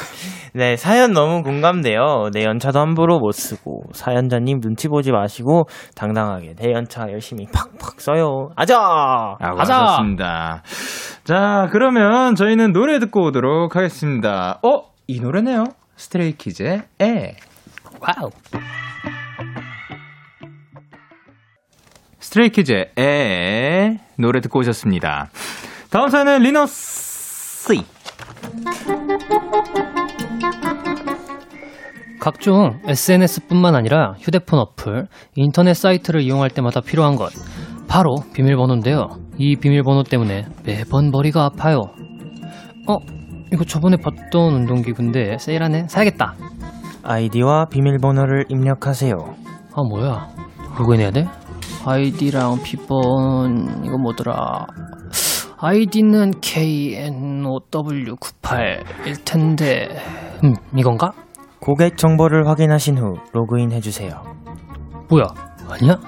[0.55, 2.31] 네, 사연 너무 공감돼요.
[2.33, 8.51] 내 연차도 함부로 못 쓰고 사연자님 눈치 보지 마시고 당당하게 내 연차 열심히 팍팍 써요.
[8.57, 8.79] 아자.
[8.79, 10.63] 아, 맞았습니다.
[11.25, 14.59] 자, 그러면 저희는 노래 듣고 오도록 하겠습니다.
[14.63, 14.91] 어?
[15.07, 15.65] 이 노래네요.
[15.97, 17.37] 스트레이키즈의 애.
[18.01, 18.31] Wow.
[22.21, 25.31] 스트레이키즈의 애 노래 듣고 오셨습니다.
[25.91, 27.85] 다음 사연은 리너씨.
[32.21, 35.07] 각종 SNS뿐만 아니라 휴대폰 어플,
[35.37, 37.33] 인터넷 사이트를 이용할 때마다 필요한 것.
[37.89, 39.09] 바로 비밀번호인데요.
[39.39, 41.81] 이 비밀번호 때문에 매번 머리가 아파요.
[42.87, 42.97] 어?
[43.53, 45.89] 이거 저번에 봤던 운동기구인데 세일하네?
[45.89, 46.35] 사야겠다.
[47.03, 49.15] 아이디와 비밀번호를 입력하세요.
[49.75, 50.29] 아 뭐야?
[50.79, 51.27] 로그인해야 돼?
[51.85, 54.67] 아이디랑 비번 이거 뭐더라?
[55.61, 59.89] 아이디는 KNOW98일 텐데
[60.45, 61.11] 음 이건가?
[61.61, 64.23] 고객 정보를 확인하신 후 로그인 해주세요.
[65.09, 65.25] 뭐야?
[65.69, 65.99] 아니야?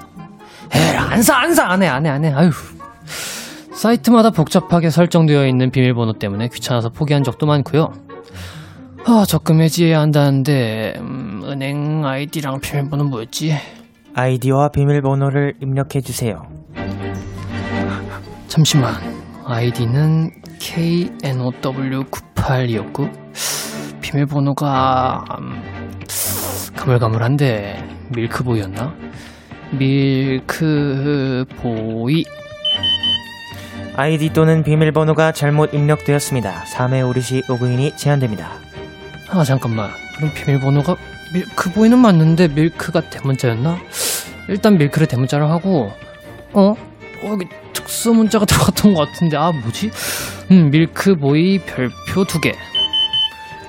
[0.73, 2.49] 에이 안사 안사 안해 안해 안해 아휴
[3.73, 7.89] 사이트마다 복잡하게 설정되어 있는 비밀번호 때문에 귀찮아서 포기한 적도 많고요.
[9.05, 13.55] 아 적금 해지해야 한다는데 음, 은행 아이디랑 비밀번호 뭐였지?
[14.13, 16.43] 아이디와 비밀번호를 입력해 주세요.
[18.47, 18.93] 잠시만.
[19.45, 23.09] 아이디는 KNOW98이었고,
[24.01, 25.61] 비밀번호가, 음,
[26.75, 28.93] 가물가물한데, 밀크보이였나?
[30.51, 32.25] 밀크보이.
[33.95, 36.63] 아이디 또는 비밀번호가 잘못 입력되었습니다.
[36.65, 38.51] 3회 오르시 로그인이 제한됩니다.
[39.31, 39.91] 아, 잠깐만.
[40.17, 40.95] 그럼 비밀번호가
[41.33, 43.77] 밀크보이는 맞는데, 밀크가 대문자였나?
[44.49, 45.93] 일단 밀크를 대문자로 하고,
[46.53, 46.75] 어?
[47.23, 49.91] 어, 여기 특수 문자가 들어갔던 것 같은데, 아, 뭐지?
[50.51, 52.53] 음, 밀크보이 별표 두 개.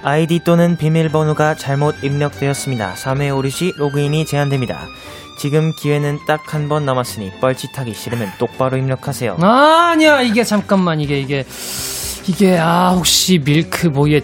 [0.04, 2.94] 아이디 또는 비밀번호가 잘못 입력되었습니다.
[2.94, 4.86] 3회 오르시 로그인이 제한됩니다.
[5.38, 9.36] 지금 기회는 딱 한 번 남았으니 뻘짓하기 싫으면 똑바로 입력하세요.
[9.40, 11.44] 아, 아니야 이게 잠깐만 이게 이게
[12.26, 14.22] 이게 아 혹시 밀크보이의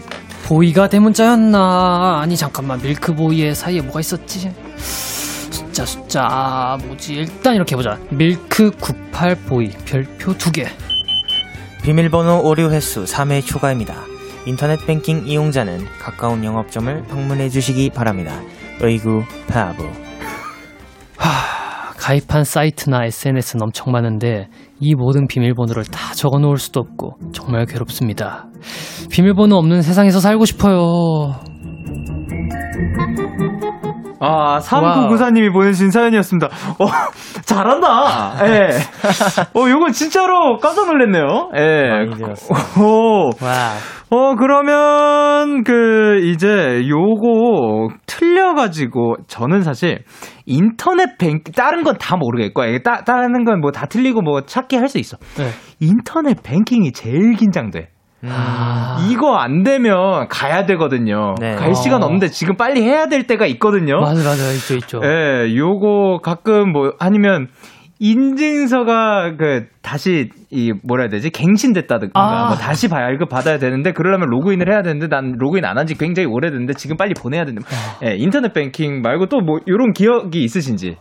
[0.49, 2.21] 보이가 대문자였나?
[2.23, 2.81] 아니 잠깐만.
[2.81, 4.51] 밀크보이의 사이에 뭐가 있었지?
[4.79, 6.27] 숫자 숫자.
[6.27, 7.13] 아, 뭐지?
[7.13, 7.99] 일단 이렇게 해보자.
[8.09, 10.67] 밀크 98 보이 별표 두개.
[11.83, 13.95] 비밀번호 오류 횟수 3회 초과입니다.
[14.47, 18.41] 인터넷 뱅킹 이용자는 가까운 영업점을 방문해 주시기 바랍니다.
[18.83, 19.85] 어이구 바보.
[21.99, 24.49] 가입한 사이트나 SNS는 엄청 많은데
[24.81, 28.47] 이 모든 비밀번호를 다 적어 놓을 수도 없고 정말 괴롭습니다
[29.11, 31.35] 비밀번호 없는 세상에서 살고 싶어요
[34.21, 36.49] 아, 3994님이 보내주신 사연이었습니다.
[36.49, 36.87] 어,
[37.47, 38.35] 잘한다.
[38.49, 38.69] 예.
[39.55, 41.51] 어, 요건 진짜로 깜짝 놀랐네요.
[41.57, 42.83] 예.
[42.83, 43.31] 오.
[43.41, 43.75] 와
[44.11, 50.05] 어, 그러면, 그, 이제, 요거, 틀려가지고, 저는 사실,
[50.47, 54.77] 인터넷 뱅, 다른 건 다 모르겠고, 이게 따, 다른 건 뭐 다 틀리고 뭐 찾기
[54.77, 55.19] 할 수 있어.
[55.37, 55.51] 네.
[55.81, 57.89] 인터넷 뱅킹이 제일 긴장돼.
[58.27, 61.35] 아, 이거 안 되면 가야 되거든요.
[61.41, 61.55] 네.
[61.55, 62.07] 갈 시간 어.
[62.07, 64.01] 없는데 지금 빨리 해야 될 때가 있거든요.
[64.01, 67.47] 맞아 맞아 있죠 있죠 예, 요거 가끔 뭐 아니면
[68.01, 72.47] 인증서가 그 다시 이 뭐라 해야 되지 갱신됐다든가 아.
[72.49, 76.27] 뭐 다시 발급 받아야 되는데 그러려면 로그인을 해야 되는데 난 로그인 안 한 지 굉장히
[76.29, 77.67] 오래됐는데 지금 빨리 보내야 되는데
[78.05, 80.97] 예, 인터넷 뱅킹 말고 또뭐 요런 기억이 있으신지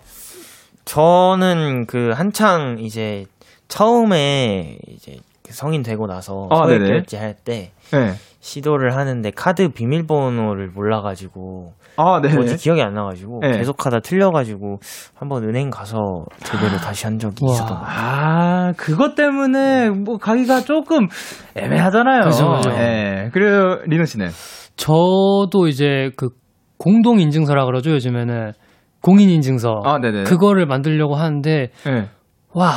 [0.86, 3.26] 저는 그 한창 이제
[3.68, 6.90] 처음에 이제 그 성인 되고 나서 아, 소액 네네.
[6.92, 8.14] 결제 할 때 예.
[8.40, 12.34] 시도를 하는데 카드 비밀번호를 몰라가지고 아, 네.
[12.34, 13.58] 뭐지 기억이 안 나가지고 네.
[13.58, 14.80] 계속하다 틀려가지고
[15.16, 17.46] 한번 은행 가서 제대로 다시 한 적이.
[17.46, 18.08] 있었던 것 같아요.
[18.08, 21.08] 아, 그것 때문에 뭐 가기가 조금
[21.56, 22.26] 애매하잖아요.
[22.26, 22.70] 그죠, 그죠.
[22.72, 23.30] 예.
[23.34, 24.30] 그래요, 리노 씨는.
[24.76, 26.30] 저도 이제 그
[26.78, 28.54] 공동 인증서라 그러죠 요즘에는
[29.02, 30.24] 공인 인증서 아, 네네.
[30.24, 32.10] 그거를 만들려고 하는데 예.
[32.54, 32.76] wow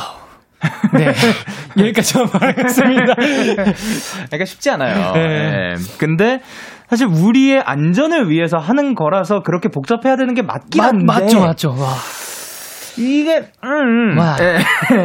[0.93, 1.11] 네
[1.77, 5.13] 여기까지만 말하겠습니다 그러니까 쉽지 않아요.
[5.13, 5.21] 네.
[5.21, 5.73] 예.
[5.97, 6.39] 근데
[6.91, 11.69] 사실 우리의 안전을 위해서 하는 거라서 그렇게 복잡해야 되는 게 맞긴 맞, 한데 맞죠 맞죠
[11.69, 11.87] 와
[12.97, 14.17] 이게 음.
[14.17, 14.35] 와.
[14.41, 14.57] 예.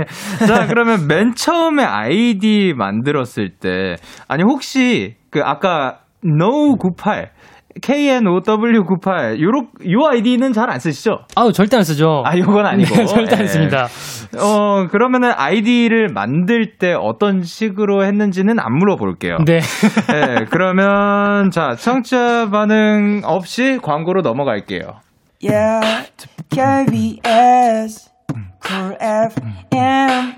[0.44, 3.94] 자, 그러면 맨 처음에 아이디 만들었을 때
[4.26, 7.28] 아니 혹시 그 아까 no98
[7.82, 11.20] KNOW98 요로 요 아이디는 잘 안 쓰시죠?
[11.36, 12.94] 아우 절대 안 쓰죠 아, 요건 아니고.
[12.96, 13.40] 네, 절대 예.
[13.40, 13.88] 안 씁니다
[14.38, 19.38] 어, 그러면은 아이디를 만들 때 어떤 식으로 했는지는 안 물어볼게요.
[19.46, 25.00] 네 네, 그러면 자 청취자 반응 없이 광고로 넘어갈게요.
[25.42, 26.06] yeah.
[26.50, 28.08] KBS,
[28.64, 30.34] Cool FM,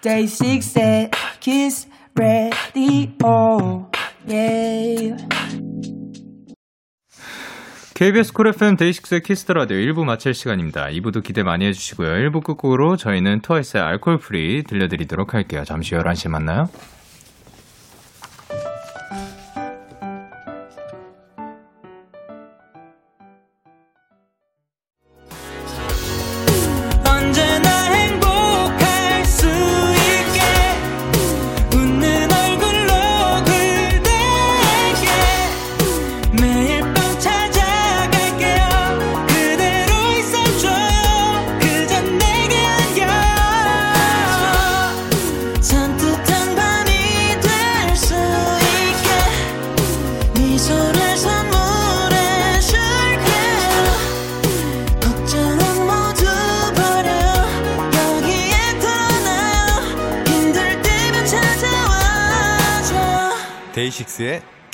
[0.00, 3.88] Day 6 Kiss the Radio,
[4.26, 5.16] yeah.
[7.98, 10.86] KBS Cool FM 데이식스의 Kiss the Radio 1부 마칠 시간입니다.
[10.86, 12.30] 2부도 기대 많이 해주시고요.
[12.30, 15.64] 1부 끝곡으로 저희는 트와이스의 Alcohol-Free 들려드리도록 할게요.
[15.64, 16.68] 잠시 11시에 만나요.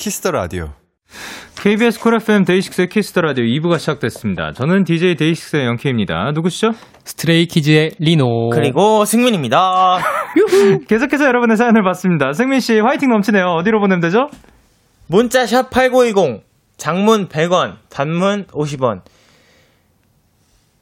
[0.05, 0.69] Kiss the Radio.
[1.63, 4.53] KBS Cool FM 데이식스의 Kiss the Radio 2부가 시작됐습니다.
[4.53, 6.31] 저는 DJ 데이식스의 영케입니다.
[6.35, 6.73] 누구시죠?
[7.05, 8.51] 스트레이 키즈의 리노.
[8.51, 10.01] 그리고 승민입니다.
[10.89, 12.35] 계속해서 여러분의 사연을 받습니다.
[12.35, 13.47] 승민 씨 화이팅 넘치네요.
[13.47, 14.27] 어디로 보내면 되죠?
[15.07, 16.45] 문자 샵 8910
[16.77, 19.01] 장문 100원 단문 50원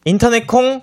[0.05, 0.83] 인터넷 콩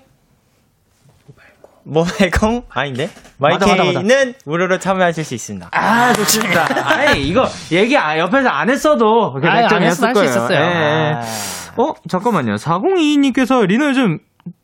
[1.84, 5.70] 모바일 콩 and 마이케이는 무료로 참여하실 수 있습니다.
[5.72, 6.66] 아, 좋습니다.
[6.84, 10.24] 아이, 이거 얘기 아, 옆에서 안 했어도 안 했어도 할수 거예요.
[10.28, 10.58] 있었어요.
[10.58, 11.20] 아.
[11.80, 12.54] 어, 잠깐만요.
[12.56, 14.18] 4022님께서 리노 요즘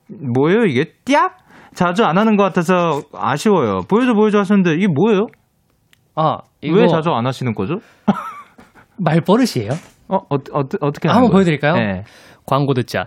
[0.09, 0.93] 뭐예요, 이게?
[1.05, 1.39] 띠약?
[1.75, 3.81] 자주 안 하는 것 같아서 아쉬워요.
[3.89, 5.27] 보여줘, 보여줘 하셨는데 이게 뭐예요?
[6.15, 7.77] 아, 이거 왜 자주 안 하시는 거죠?
[8.99, 9.73] 말버릇이에요?
[10.09, 11.33] 어, 어, 어, 어떻게 한번 거예요?
[11.33, 11.75] 보여드릴까요?
[11.75, 12.05] 네.
[12.47, 13.07] 광고 듣자.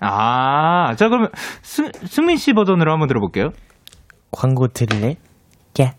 [0.00, 1.30] 아, 자, 그러면
[1.62, 3.52] 승, 승민 씨 버전으로 한번 들어볼게요.
[4.30, 5.16] 광고 들을래?
[5.80, 5.94] 야.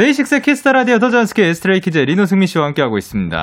[0.00, 3.36] 데이식스의 키스 더 라디오 도전 스키즈 스트레이키즈 리노 승민 씨와 함께하고 있습니다.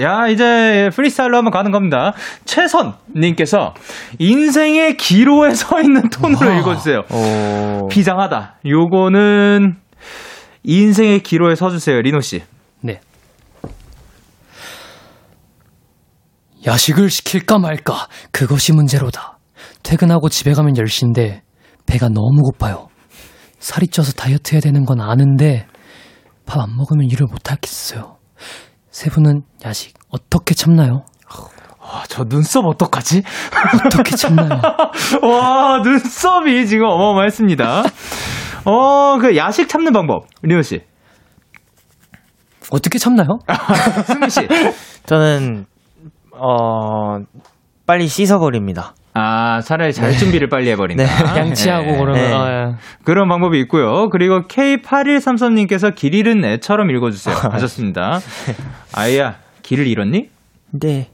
[0.00, 2.14] 야, 이제 프리스타일로 한번 가는 겁니다.
[2.46, 3.74] 최선 님께서
[4.18, 7.00] 인생의 기로에 서 있는 톤으로 읽어주세요.
[7.10, 7.88] 오.
[7.88, 8.60] 비장하다.
[8.64, 9.76] 요거는
[10.62, 12.42] 인생의 기로에 서주세요, 리노 씨.
[12.80, 13.00] 네.
[16.66, 19.36] 야식을 시킬까 말까 그것이 문제로다.
[19.82, 21.42] 퇴근하고 집에 가면 10시인데
[21.84, 22.88] 배가 너무 고파요.
[23.58, 25.66] 살이 쪄서 다이어트 해야 되는 건 아는데
[26.48, 28.16] 밥 안 먹으면 일을 못 하겠어요.
[28.90, 31.04] 세 분은 야식 어떻게 참나요?
[31.80, 33.22] 아, 저 눈썹 어떡하지?
[33.86, 34.60] 어떻게 참나요?
[35.22, 37.82] 와, 눈썹이 지금 어마어마했습니다.
[38.66, 40.80] 어, 그 야식 참는 방법, 리노 씨.
[42.70, 43.38] 어떻게 참나요?
[44.06, 44.40] 승민 씨.
[45.06, 45.64] 저는
[46.32, 47.18] 어
[47.86, 48.94] 빨리 씻어버립니다.
[49.18, 51.04] 아, 차라리 잘 준비를 빨리 해버린다.
[51.04, 51.40] 네.
[51.40, 51.98] 양치하고 네.
[51.98, 52.32] 그러면 네.
[52.32, 52.74] 아, 예.
[53.04, 54.08] 그런 방법이 있고요.
[54.10, 57.34] 그리고 K8133님께서 길 잃은 애처럼 읽어주세요.
[57.50, 58.20] 하셨습니다.
[58.94, 60.28] 아이야, 길을 잃었니?
[60.70, 61.10] 네.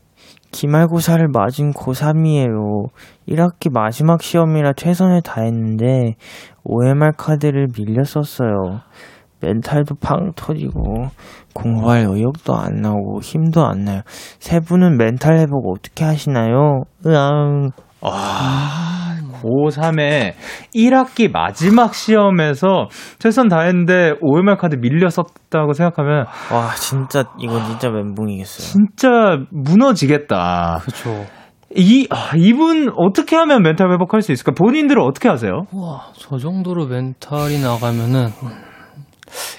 [0.50, 2.88] 기말고사를 맞은 고3이에요.
[3.28, 6.14] 1학기 마지막 시험이라 최선을 다했는데
[6.62, 8.82] OMR 카드를 밀렸었어요.
[9.40, 11.08] 멘탈도 팡 터지고
[11.54, 14.02] 공부할 의욕도 안 나오고 힘도 안 나요.
[14.06, 16.82] 세 분은 멘탈 회복 어떻게 하시나요?
[17.06, 17.70] 으앙.
[18.04, 20.34] 와, 고3의
[20.74, 22.88] 1학기 마지막 시험에서
[23.18, 28.66] 최선 다했는데 OMR 카드 밀렸었다고 생각하면 와 진짜 이건 진짜 멘붕이겠어요.
[28.66, 29.08] 진짜
[29.50, 30.80] 무너지겠다.
[30.82, 31.26] 그렇죠.
[31.76, 34.52] 이, 아, 이분 어떻게 하면 멘탈 회복할 수 있을까?
[34.52, 35.66] 본인들은 어떻게 하세요?
[35.72, 38.28] 와, 저 정도로 멘탈이 나가면은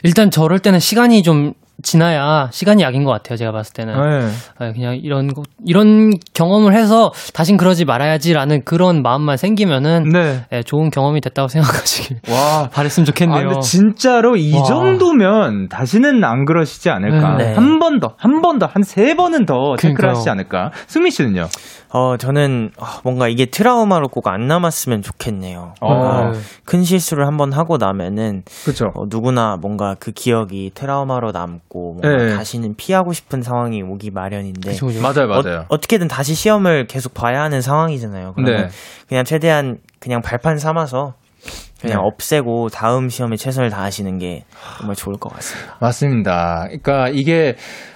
[0.04, 1.52] 일단 저럴 때는 시간이 좀
[1.84, 3.36] 지나야 시간이 약인 것 같아요.
[3.38, 4.28] 제가 봤을 때는 네.
[4.58, 10.46] 아, 그냥 이런 거 이런 경험을 해서 다신 그러지 말아야지라는 그런 마음만 생기면은 네.
[10.52, 12.70] 예, 좋은 경험이 됐다고 생각하시길 와.
[12.72, 13.48] 바랬으면 아, 좋겠네요.
[13.50, 14.64] 근데 진짜로 이 와.
[14.64, 17.36] 정도면 다시는 안 그러시지 않을까.
[17.38, 17.54] 네.
[17.54, 20.12] 한번 더, 한 번 더, 한 세 번은 더 체크를 그러니까요.
[20.12, 20.72] 하시지 않을까.
[20.88, 21.48] 승민 씨는요?
[21.94, 25.74] 어 저는 아, 뭔가 이게 트라우마로 꼭 안 남았으면 좋겠네요.
[25.82, 26.32] 어.
[26.32, 26.40] 네.
[26.66, 28.86] 큰 실수를 한번 하고 나면은 그쵸.
[28.96, 32.36] 어, 누구나 뭔가 그 기억이 트라우마로 남고 같고 네.
[32.36, 35.02] 다시는 피하고 싶은 상황이 오기 마련인데 그죠, 그죠.
[35.02, 35.66] 맞아요, 맞아요.
[35.68, 38.34] 어, 떻게든 다시 시험을 계속 봐야 하는 상황이잖아요.
[38.36, 38.70] 그러면 네.
[39.08, 41.14] 그냥 최대한 그냥 발판 삼아서
[41.82, 42.08] 그냥 네.
[42.08, 44.46] 없애고 다음 시험에 최선을 다하시는 게
[44.78, 45.78] 정말 좋을 것 같습니다.
[45.80, 46.66] 맞습니다.
[46.68, 47.56] 그러니까 이게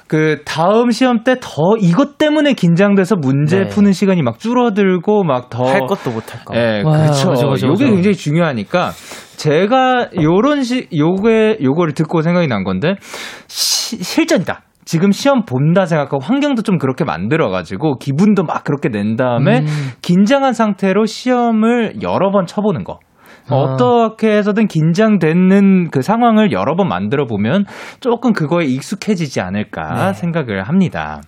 [0.10, 3.68] 그 다음 시험 때 더 이것 때문에 긴장돼서 문제 네.
[3.70, 6.56] 푸는 시간이 막 줄어들고 막 더 할 것도 못할 거.
[6.58, 7.30] 예, 와, 그렇죠.
[7.30, 7.94] 맞아, 맞아, 요게 맞아.
[7.94, 8.92] 굉장히 중요하니까
[9.38, 12.96] 제가 요런 시 요게 요거를 듣고 생각이 난 건데
[13.48, 14.64] 시- 실전이다.
[14.86, 19.66] 지금 시험 본다 생각하고 환경도 좀 그렇게 만들어가지고 기분도 막 그렇게 낸 다음에 음.
[20.02, 22.98] 긴장한 상태로 시험을 여러 번 쳐보는 거.
[23.50, 23.56] 아.
[23.56, 27.66] 어떻게 해서든 긴장되는 그 상황을 여러 번 만들어 보면
[28.00, 30.14] 조금 그거에 익숙해지지 않을까 네.
[30.14, 31.22] 생각을 합니다.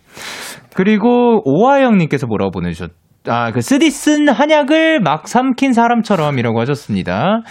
[0.75, 2.91] 그리고 오하영님께서 뭐라고 보내주셨,
[3.27, 7.41] 아, 그 쓰디 쓴 한약을 막 삼킨 사람처럼이라고 하셨습니다.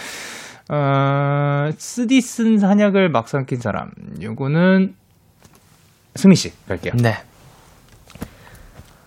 [0.71, 3.91] 어, 쓰디 쓴 한약을 막 삼킨 사람.
[4.21, 4.93] 요거는
[6.15, 6.93] 승미 씨 갈게요.
[7.01, 7.15] 네.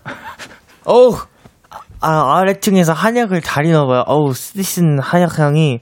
[0.85, 1.11] 어우,
[2.07, 4.03] 아, 아래층에서 한약을 다리나 봐요.
[4.05, 5.79] 어우, 쓰디쓴 한약 향이,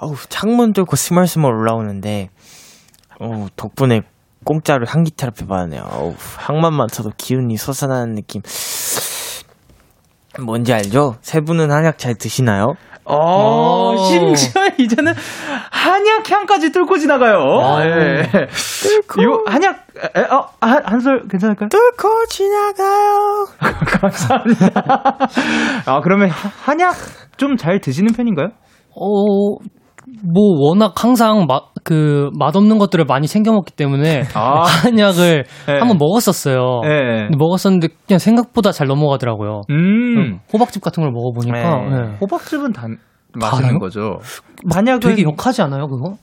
[0.00, 2.28] 어우, 창문 뚫고 스멀스멀 올라오는데,
[3.20, 4.00] 어우, 덕분에
[4.44, 5.82] 공짜로 향기 테라피 받았네요.
[5.92, 8.42] 어우, 향만 맡아도 기운이 솟아나는 느낌.
[10.44, 11.14] 뭔지 알죠?
[11.20, 12.74] 세 분은 한약 잘 드시나요?
[13.08, 15.12] 어, 심지어 이제는
[15.70, 17.38] 한약 향까지 뚫고 지나가요.
[17.84, 18.22] 예.
[19.24, 19.86] 요 한약
[20.16, 21.68] 에, 어, 한, 한솔 괜찮을까요?
[21.70, 23.46] 뚫고 지나가요.
[23.86, 25.28] 감사합니다.
[25.86, 26.94] 아, 그러면 하- 한약
[27.36, 28.48] 좀 잘 드시는 편인가요?
[28.94, 29.56] 어,
[30.24, 34.62] 뭐 워낙 항상 맛, 그 맛없는 것들을 많이 챙겨 먹기 때문에 아.
[34.62, 35.78] 한약을 네.
[35.78, 36.80] 한번 먹었었어요.
[36.84, 37.26] 예.
[37.28, 39.62] 근데 먹었었는데 그냥 생각보다 잘 넘어가더라고요.
[39.70, 40.40] 음.
[40.52, 41.90] 호박즙 같은 걸 먹어보니까 네.
[41.90, 42.16] 네.
[42.20, 42.98] 호박즙은 단
[43.40, 43.78] 달아요?
[43.78, 44.18] 거죠.
[44.70, 46.16] 한약은 되게 역하지 않아요 그거?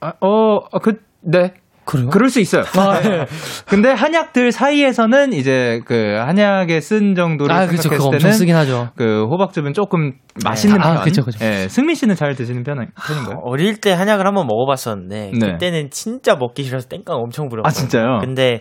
[0.00, 1.54] 아, 어, 어, 그, 네.
[1.84, 2.08] 그래요?
[2.08, 2.62] 그럴 수 있어요.
[3.02, 3.26] 네.
[3.66, 8.88] 근데 한약들 사이에서는 이제 그 한약에 쓴 정도를 아 그쵸 생각했을 엄청 때는 쓰긴 하죠.
[8.96, 10.12] 그 호박즙은 조금
[10.42, 11.04] 맛있는 아, 편.
[11.04, 11.44] 그쵸, 그쵸.
[11.44, 12.76] 예, 승민 씨는 잘 드시는 편,
[13.06, 13.40] 편인가요?
[13.44, 15.52] 어릴 때 한약을 한번 먹어봤었는데, 네.
[15.52, 17.68] 그때는 진짜 먹기 싫어서 땡깡 엄청 부렸거든요.
[17.68, 18.18] 아, 진짜요?
[18.20, 18.60] 근데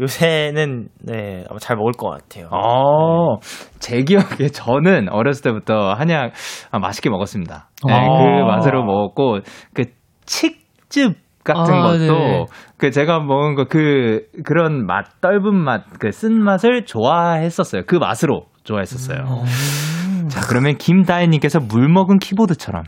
[0.00, 2.48] 요새는, 네, 아마 잘 먹을 것 같아요.
[2.50, 3.38] 어,
[3.78, 6.32] 제 기억에 저는 어렸을 때부터 한약
[6.70, 7.70] 아, 맛있게 먹었습니다.
[7.86, 8.00] 네, 아.
[8.00, 9.38] 그 맛으로 먹었고,
[9.72, 9.84] 그
[10.26, 12.46] 칡즙 같은 아, 것도 네.
[12.78, 17.82] 그 제가 먹은 거 그 그런 맛 떫은 맛 그 쓴 맛을 좋아했었어요.
[17.86, 19.18] 그 맛으로 좋아했었어요.
[19.44, 20.28] 음.
[20.30, 22.84] 자 그러면 김다혜 님께서 물 먹은 키보드처럼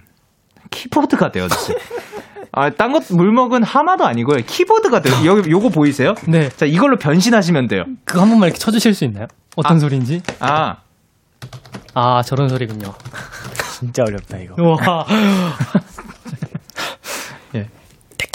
[0.71, 1.75] 키보드가 되어주시.
[2.53, 5.15] 아딴 것 물 먹은 하마도 아니고요 키보드가 돼요.
[5.27, 6.15] 여기 요거 보이세요?
[6.27, 6.49] 네.
[6.49, 7.85] 자 이걸로 변신하시면 돼요.
[8.07, 9.27] 그거 한 번만 이렇게 쳐 주실 수 있나요?
[9.57, 10.23] 어떤 소리인지?
[10.41, 10.77] 아
[11.95, 12.93] 아 저런 소리군요.
[13.79, 14.55] 진짜 어렵다, 이거.
[14.63, 15.05] 와.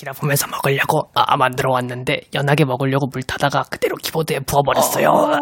[0.01, 0.11] 예.
[0.11, 5.31] 데키라 보면서 먹으려고 아 만들어 왔는데 연하게 먹으려고 물 타다가 그대로 키보드에 부어버렸어요.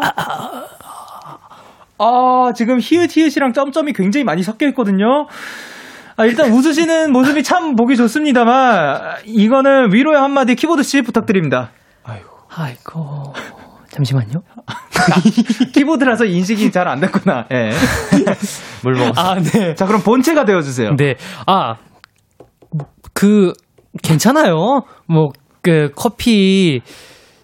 [2.02, 5.26] 아, 지금 히읗, 히읗이랑 점점이 굉장히 많이 섞여 있거든요.
[6.16, 11.72] 아, 일단 웃으시는 모습이 참 보기 좋습니다만, 이거는 위로의 한마디 키보드 씨 부탁드립니다.
[12.52, 13.34] 아이고
[13.90, 14.40] 잠시만요.
[15.74, 17.46] 키보드라서 인식이 잘 안 됐구나.
[17.52, 17.70] 예.
[18.82, 19.20] 물 먹었어.
[19.20, 19.74] 아 네.
[19.74, 20.96] 자, 그럼 본체가 되어 주세요.
[20.96, 21.16] 네.
[21.46, 21.76] 아,
[23.12, 23.52] 그,
[24.02, 24.82] 괜찮아요.
[25.06, 25.30] 뭐,
[25.62, 26.80] 그, 커피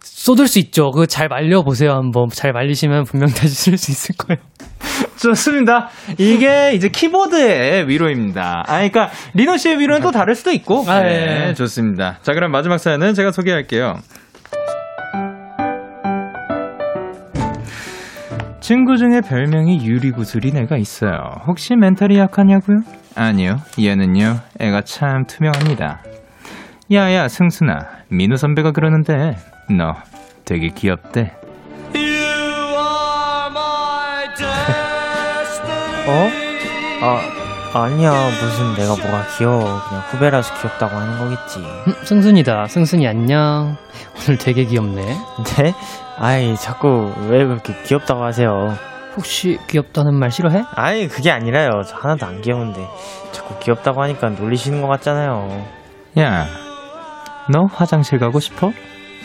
[0.01, 0.91] 쏟을 수 있죠.
[0.91, 1.93] 그거 잘 말려보세요.
[1.93, 2.29] 한번.
[2.29, 4.41] 잘 말리시면 분명 다시 쓸 수 있을 거예요.
[5.21, 5.89] 좋습니다.
[6.19, 8.65] 이게 이제 키보드의 위로입니다.
[8.67, 10.85] 아, 그러니까 리노 씨의 위로는 또 다를 수도 있고.
[10.89, 11.55] 아, 네, 예.
[11.55, 12.19] 좋습니다.
[12.23, 13.97] 자, 그럼 마지막 사연은 제가 소개할게요.
[18.61, 21.13] 친구 중에 별명이 유리구슬인 애가 있어요.
[21.47, 22.79] 혹시 멘탈이 약하냐고요?
[23.15, 23.59] 아니요.
[23.81, 24.41] 얘는요.
[24.59, 26.03] 애가 참 투명합니다.
[26.93, 29.37] 야야 승순아 민우 선배가 그러는데
[29.77, 29.95] 너
[30.45, 31.33] 되게 귀엽대.
[36.09, 36.31] 어?
[37.03, 37.21] 아,
[37.85, 38.13] 아니야.
[38.13, 39.59] 무슨 내가 뭐가 귀여워.
[39.89, 41.59] 그냥 후배라서 귀엽다고 하는 거겠지.
[41.59, 42.67] 음, 승순이다.
[42.67, 43.77] 승순이 안녕.
[44.17, 45.05] 오늘 되게 귀엽네.
[45.05, 45.75] 네?
[46.19, 48.77] 아이, 자꾸 왜 그렇게 귀엽다고 하세요?
[49.17, 50.63] 혹시 귀엽다는 말 싫어해?
[50.77, 51.83] 아니, 그게 아니라요.
[51.85, 52.87] 저 하나도 안 귀여운데.
[53.33, 55.67] 자꾸 귀엽다고 하니까 놀리시는 것 같잖아요.
[56.19, 56.47] 야,
[57.51, 58.73] 너 화장실 가고 싶어?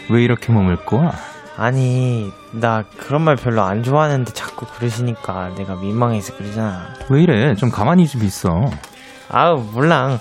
[0.10, 1.12] 왜 이렇게 몸을 꼬아?
[1.58, 6.94] 아니, 나 그런 말 별로 안 좋아하는데 자꾸 그러시니까 내가 민망해서 그러잖아.
[7.10, 7.56] 왜 이래?
[7.56, 8.50] 좀 가만히 좀 있어.
[9.30, 10.20] 아우, 몰랑.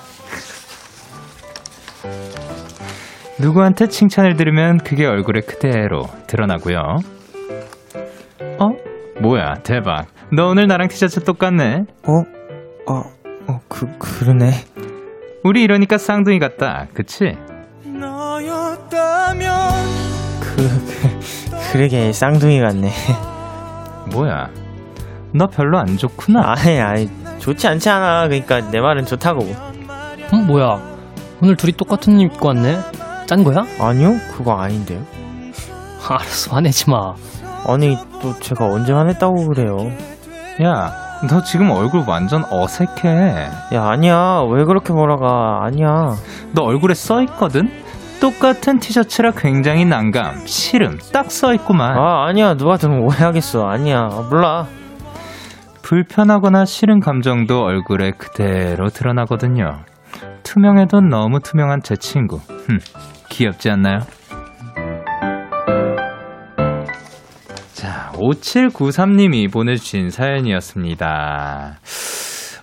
[3.39, 6.99] 누구한테 칭찬을 들으면 그게 얼굴에 그대로 드러나고요.
[8.59, 8.69] 어?
[9.21, 10.07] 뭐야, 대박.
[10.33, 11.85] 너 오늘 나랑 티셔츠 똑같네.
[12.07, 12.13] 어?
[12.87, 13.03] 어,
[13.49, 14.51] 어, 그, 그러네.
[15.43, 16.87] 우리 이러니까 쌍둥이 같다.
[16.93, 17.37] 그치?
[20.41, 22.93] 그, 그 그러게 쌍둥이 같네.
[24.13, 24.49] 뭐야?
[25.33, 26.55] 너 별로 안 좋구나.
[26.57, 28.25] 아니 아니 좋지 않지 않아.
[28.25, 29.43] 그러니까 내 말은 좋다고.
[30.33, 30.81] 음, 뭐야?
[31.41, 32.81] 오늘 둘이 똑같은 옷 입고 왔네?
[33.27, 33.65] 짠 거야?
[33.79, 35.01] 아니요 그거 아닌데요.
[36.09, 37.15] 알았어, 화내지 마.
[37.67, 39.77] 아니 또 제가 언제 화냈다고 그래요.
[40.63, 40.93] 야,
[41.29, 43.49] 너 지금 얼굴 완전 어색해.
[43.75, 46.17] 야 아니야 왜 그렇게 몰아가 아니야.
[46.53, 47.71] 너 얼굴에 써 있거든.
[48.21, 51.97] 똑같은 티셔츠라 굉장히 난감, 싫음 딱 써 있구만.
[51.97, 53.67] 아 아니야 누가 들으면 오해하겠어.
[53.67, 54.67] 아니야 몰라.
[55.83, 59.81] 불편하거나 싫은 감정도 얼굴에 그대로 드러나거든요.
[60.43, 62.37] 투명해도 너무 투명한 제 친구.
[62.67, 62.79] 흠,
[63.29, 64.01] 귀엽지 않나요?
[67.75, 71.79] 자, 5793님이 보내주신 사연이었습니다.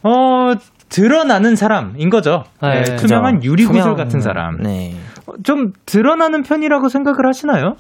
[0.04, 0.54] 어,
[0.90, 2.44] 드러나는 사람인 거죠.
[2.62, 3.44] 네, 네, 투명한.
[3.44, 4.58] 유리구슬 투명- 같은 사람.
[4.62, 4.96] 네.
[5.28, 7.76] 어, 좀 드러나는 편이라고 생각을 하시나요?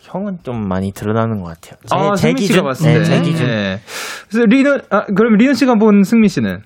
[0.00, 1.78] 형은 좀 많이 드러나는 것 같아요.
[1.86, 2.64] 제, 아, 제 승민 씨가 기준.
[2.64, 2.98] 봤을 때.
[2.98, 3.46] 네, 제 기준.
[3.46, 3.80] 네.
[4.28, 6.62] 그래서 리노, 아, 그럼 리노 씨가 본 승민 씨는?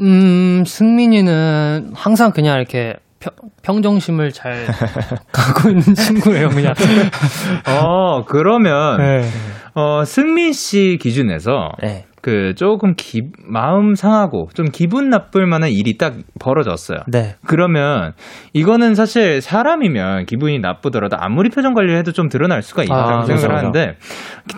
[0.00, 4.66] 음, 승민이는 항상 그냥 이렇게 평, 평정심을 잘
[5.30, 6.74] 갖고 있는 친구예요, 그냥.
[7.68, 9.28] 어, 그러면, 네.
[9.74, 12.06] 어, 승민 씨 기준에서, 네.
[12.22, 17.00] 그, 조금 기, 마음 상하고, 좀 기분 나쁠 만한 일이 딱 벌어졌어요.
[17.08, 17.34] 네.
[17.46, 18.12] 그러면,
[18.52, 23.48] 이거는 사실 사람이면 기분이 나쁘더라도 아무리 표정 관리를 해도 좀 드러날 수가 있다고 아, 생각을
[23.48, 23.56] 그렇죠.
[23.56, 23.96] 하는데,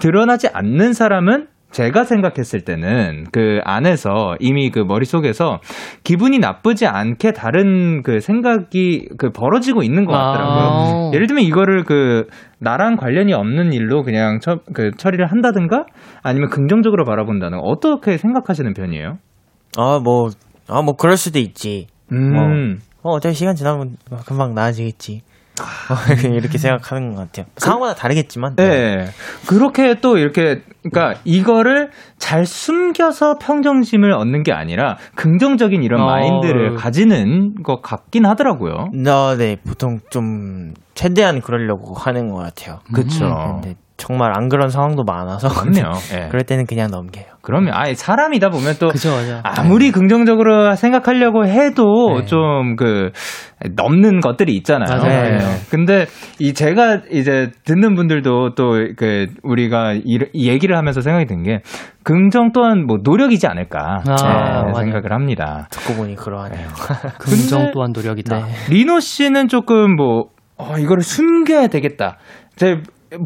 [0.00, 5.58] 드러나지 않는 사람은 제가 생각했을 때는 그 안에서 이미 그 머릿속에서
[6.04, 10.62] 기분이 나쁘지 않게 다른 그 생각이 그 벌어지고 있는 것 같더라고요.
[10.62, 11.10] 아.
[11.12, 12.28] 예를 들면 이거를 그
[12.60, 15.84] 나랑 관련이 없는 일로 그냥 처, 그 처리를 한다든가
[16.22, 19.18] 아니면 긍정적으로 바라본다는 어떻게 생각하시는 편이에요?
[19.76, 20.28] 아, 뭐,
[20.68, 21.88] 아, 뭐, 그럴 수도 있지.
[22.12, 22.78] 음.
[23.02, 23.96] 어, 어차피 시간 지나면
[24.26, 25.22] 금방 나아지겠지.
[25.60, 25.94] 어,
[26.34, 27.46] 이렇게 생각하는 것 같아요.
[27.56, 28.56] 상황마다 다르겠지만.
[28.56, 29.06] 네.
[29.46, 36.06] 그렇게 또 이렇게, 그러니까 이거를 잘 숨겨서 평정심을 얻는 게 아니라 긍정적인 이런 어.
[36.06, 38.88] 마인드를 가지는 것 같긴 하더라고요.
[38.94, 42.80] 나, 네, 보통 좀, 최대한 그러려고 하는 것 같아요.
[42.92, 43.26] 그쵸.
[43.26, 45.48] 근데 정말 안 그런 상황도 많아서.
[45.48, 45.92] 그럼요.
[46.14, 46.28] 예.
[46.28, 47.33] 그럴 때는 그냥 넘겨요.
[47.44, 49.40] 그러면 아예 사람이다 보면 또 맞아.
[49.44, 52.24] 아무리 긍정적으로 생각하려고 해도 네.
[52.24, 53.10] 좀그
[53.76, 54.98] 넘는 것들이 있잖아요.
[54.98, 55.38] 맞아요.
[55.38, 55.38] 네.
[55.70, 56.06] 근데
[56.40, 61.60] 이 제가 이제 듣는 분들도 또 그 우리가 이, 이 얘기를 하면서 생각이 든 게
[62.02, 64.72] 긍정 또한 뭐 노력이지 않을까 아, 네.
[64.74, 65.68] 생각을 합니다.
[65.70, 66.68] 듣고 보니 그러하네요.
[67.20, 68.36] 긍정 근데- 또한 노력이다.
[68.36, 68.42] 네.
[68.70, 72.16] 리노 씨는 조금 뭐 어, 이거를 숨겨야 되겠다.
[72.56, 72.76] 제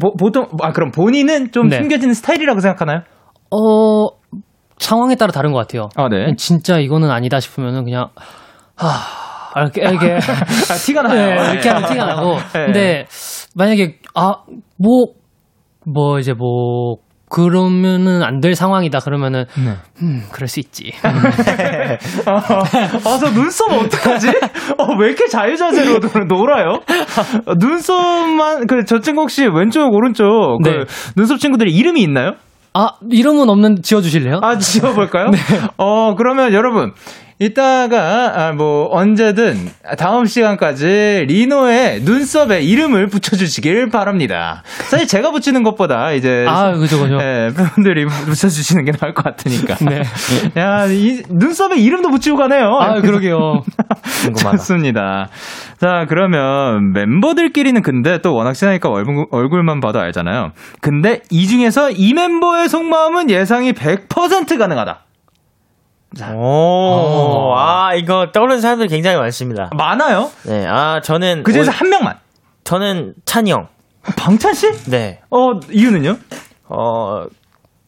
[0.01, 1.77] 보, 보통 아 그럼 본인은 좀 네.
[1.77, 3.01] 숨겨지는 스타일이라고 생각하나요?
[3.51, 4.07] 어,
[4.77, 5.89] 상황에 따라 다른 것 같아요.
[5.95, 6.33] 아 네.
[6.37, 8.09] 진짜 이거는 아니다 싶으면은 그냥,
[8.75, 10.13] 하, 이렇게, 이렇게.
[10.69, 11.41] 아, 티가 나요.
[11.41, 12.35] 네, 이렇게 하면 티가 나고.
[12.53, 12.65] 네.
[12.65, 13.05] 근데,
[13.55, 14.35] 만약에, 아,
[14.77, 15.07] 뭐,
[15.85, 16.97] 뭐, 이제 뭐,
[17.31, 18.99] 그러면은 안 될 상황이다.
[18.99, 19.75] 그러면은, 네.
[20.01, 20.93] 음, 그럴 수 있지.
[21.03, 22.63] 아,
[23.19, 24.29] 저 눈썹 어떡하지?
[24.77, 26.79] 어, 왜 이렇게 자유자재로 놀- 놀아요?
[27.45, 30.85] 어, 눈썹만, 그, 저 친구 혹시 왼쪽, 오른쪽, 그, 네.
[31.15, 32.33] 눈썹 친구들이 이름이 있나요?
[32.73, 34.39] 아, 이름은 없는, 지어주실래요?
[34.43, 35.31] 아, 지어볼까요?
[35.77, 36.93] 어, 그러면 여러분,
[37.41, 44.61] 이따가, 아, 뭐, 언제든, 다음 시간까지 리노의 눈썹에 이름을 붙여주시길 바랍니다.
[44.89, 46.45] 사실 제가 붙이는 것보다 이제.
[46.49, 47.17] 아, 그죠, 그죠.
[47.21, 49.75] 예, 팬분들이 붙여주시는 게 나을 것 같으니까.
[49.85, 50.03] 네.
[50.57, 52.77] 야, 이, 눈썹에 이름도 붙이고 가네요.
[52.77, 53.63] 아, 그러게요.
[54.37, 55.29] 좋습니다.
[55.79, 60.51] 자, 그러면 멤버들끼리는 근데 또 워낙 친하니까 얼굴, 얼굴만 봐도 알잖아요.
[60.81, 65.05] 근데 이 중에서 이 멤버의 속마음은 예상이 100% 가능하다.
[66.35, 69.69] 오, 아, 이거 떠오르는 사람들 굉장히 많습니다.
[69.75, 70.31] 많아요?
[70.43, 71.43] 네, 아, 저는.
[71.43, 72.17] 그 중에서 오- 한 명만.
[72.63, 73.67] 저는 찬이 형.
[74.17, 74.71] 방찬 씨?
[74.89, 75.21] 네.
[75.29, 76.17] 어, 이유는요?
[76.69, 77.25] 어,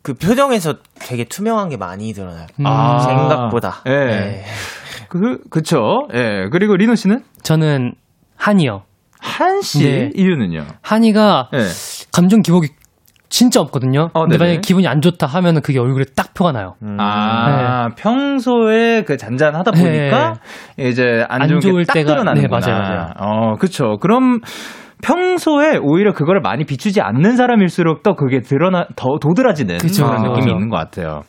[0.03, 2.47] 그 표정에서 되게 투명한 게 많이 드러나요.
[2.63, 2.99] 아.
[2.99, 3.81] 생각보다.
[3.87, 3.91] 예.
[3.91, 4.45] 네.
[5.09, 6.07] 그, 그쵸.
[6.13, 6.47] 예.
[6.51, 7.23] 그리고 리노 씨는?
[7.43, 7.93] 저는,
[8.35, 8.83] 한이요.
[9.19, 9.83] 한 씨.
[9.83, 10.09] 네.
[10.15, 10.65] 이유는요?
[10.81, 11.59] 한이가, 예.
[12.11, 12.69] 감정 기복이
[13.31, 14.09] 진짜 없거든요.
[14.13, 14.37] 어, 근데.
[14.37, 16.75] 만약에 기분이 안 좋다 하면은 그게 얼굴에 딱 표가 나요.
[16.83, 16.97] 음.
[16.99, 20.33] 아, 평소에 그 잔잔하다 보니까
[20.77, 22.59] 이제 안안 좋은 좋을 때가- 드러나는구나.
[22.59, 23.07] 네, 맞아요, 맞아요.
[23.17, 23.97] 어, 그쵸.
[24.01, 24.41] 그럼
[25.01, 30.41] 평소에 오히려 그거를 많이 비추지 않는 사람일수록 또 그게 드러나, 더 도드라지는 그쵸, 그런 느낌이
[30.41, 30.49] 그쵸.
[30.51, 31.21] 있는 것 같아요.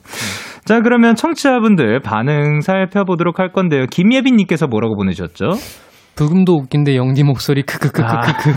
[0.64, 3.86] 자, 그러면 청취자분들 반응 살펴보도록 할 건데요.
[3.90, 5.50] 김예빈 님께서 뭐라고 보내셨죠?
[6.14, 8.52] 부금도 웃긴데 영디 목소리 크크크크크크.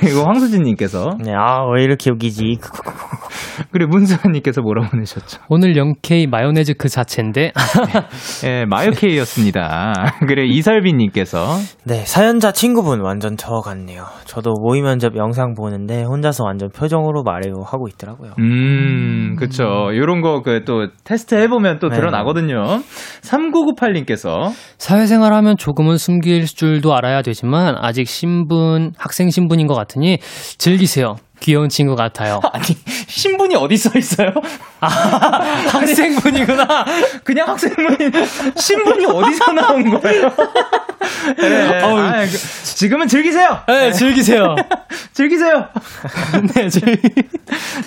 [0.00, 2.58] 그리고 황수진님께서 네, 아, 왜 이렇게 웃기지?
[3.70, 5.40] 그리고 문수환님께서 뭐라 보내셨죠?
[5.48, 7.52] 오늘 영케이 마요네즈 그 자체인데
[8.44, 9.92] 예, 마요케이였습니다.
[10.26, 14.04] 그리고 이설빈님께서 네, 사연자 친구분 완전 저 같네요.
[14.24, 18.32] 저도 모의 면접 영상 보는데 혼자서 완전 표정으로 말해요 하고 있더라고요.
[18.38, 19.64] 음, 그쵸.
[19.94, 21.96] 요런 거, 그, 또, 테스트 해보면 또 네.
[21.96, 22.80] 드러나거든요.
[23.22, 30.18] 3998님께서, 사회생활하면 조금은 숨길 줄도 알아야 되지만 아직 신분 학생 신분인 것 같으니
[30.58, 31.16] 즐기세요.
[31.40, 32.40] 귀여운 친구 같아요.
[32.52, 32.64] 아니,
[33.06, 34.32] 신분이 어디 써 있어요?
[34.80, 36.84] 아, 학생분이구나.
[37.24, 37.96] 그냥 학생분이,
[38.56, 40.32] 신분이 어디서 나온 거예요?
[41.38, 41.98] 네, 어우.
[41.98, 42.28] 아, 그,
[42.74, 43.60] 지금은 즐기세요!
[43.68, 44.56] 네, 즐기세요.
[45.12, 45.68] 즐기세요!
[46.54, 46.98] 네, 즐.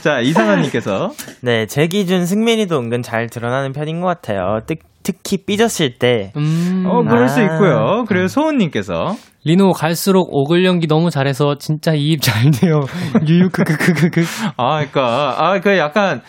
[0.01, 4.61] 자, 이상한님께서, 네, 제 기준 승민이도 은근 잘 드러나는 편인 것 같아요.
[4.65, 6.31] 특, 특히 삐졌을 때.
[6.35, 6.85] 음.
[6.87, 7.43] 어, 그럴 수 아.
[7.43, 8.05] 있고요.
[8.07, 9.15] 그리고 소은님께서,
[9.45, 12.81] 리노 갈수록 오글 연기 너무 잘해서 진짜 이입 잘 돼요.
[13.27, 14.23] 유유 크크크크크.
[14.57, 16.21] 아, 그니까, 아, 그 약간,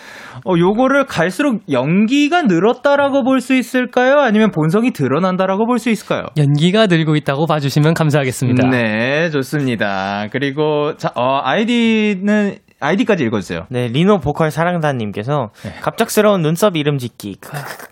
[0.44, 4.20] 어, 요거를 갈수록 연기가 늘었다라고 볼 수 있을까요?
[4.20, 6.26] 아니면 본성이 드러난다라고 볼 수 있을까요?
[6.36, 8.68] 연기가 늘고 있다고 봐주시면 감사하겠습니다.
[8.68, 10.26] 네, 좋습니다.
[10.30, 13.66] 그리고, 자, 어, 아이디는, 아이디까지 읽어주세요.
[13.70, 15.50] 네, 리노 보컬 사랑단님께서
[15.82, 17.36] 갑작스러운 눈썹 이름 짓기.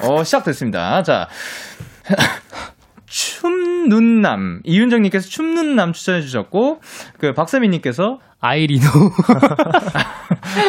[0.08, 1.02] 어, 시작됐습니다.
[1.02, 1.26] 자.
[3.08, 4.60] 춤눈남.
[4.64, 6.80] 이윤정님께서 춤눈남 추천해 주셨고,
[7.18, 8.86] 그, 박세민님께서, 아이리노.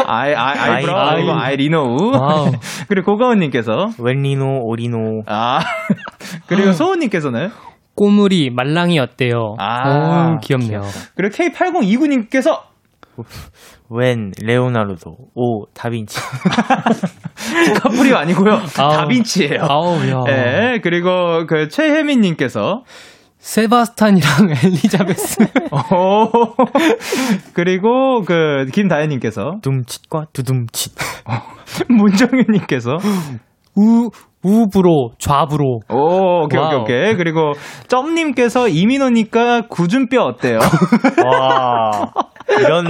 [0.08, 1.40] 아이, 아이, eyebrow, 아이, 그리고 아이.
[1.52, 2.12] 아이리노우.
[2.88, 5.24] 그리고 고가은님께서, 왼 리노, 오리노.
[5.28, 5.60] 아,
[6.48, 7.50] 그리고 소은님께서는,
[7.96, 9.56] 꼬물이 말랑이 어때요?
[9.60, 10.82] 아, 오, 귀엽네요.
[11.16, 12.69] 그리고 K8029님께서,
[13.90, 15.16] 왼 레오나르도.
[15.36, 16.20] 오, 다빈치.
[17.66, 18.60] 디카프리오 아니고요.
[18.78, 18.92] 아우.
[18.92, 20.24] 다빈치예요 아우, 야.
[20.26, 22.84] 네, 그리고 그 최혜민님께서,
[23.40, 24.30] 세바스찬이랑
[24.64, 25.44] 엘리자베스.
[25.72, 26.30] 오,
[27.54, 30.94] 그리고 그 김다혜님께서, 둠칫과 두둠칫.
[31.88, 32.98] 문정윤님께서,
[33.76, 34.10] 우,
[34.42, 35.80] 우브로, 좌브로.
[35.90, 36.82] 오, 오케이, wow.
[36.82, 37.16] 오케이, 오케이.
[37.16, 37.52] 그리고
[37.88, 40.60] 점님께서 이민호니까 구준표 어때요?
[41.26, 42.12] 와.
[42.60, 42.86] 이런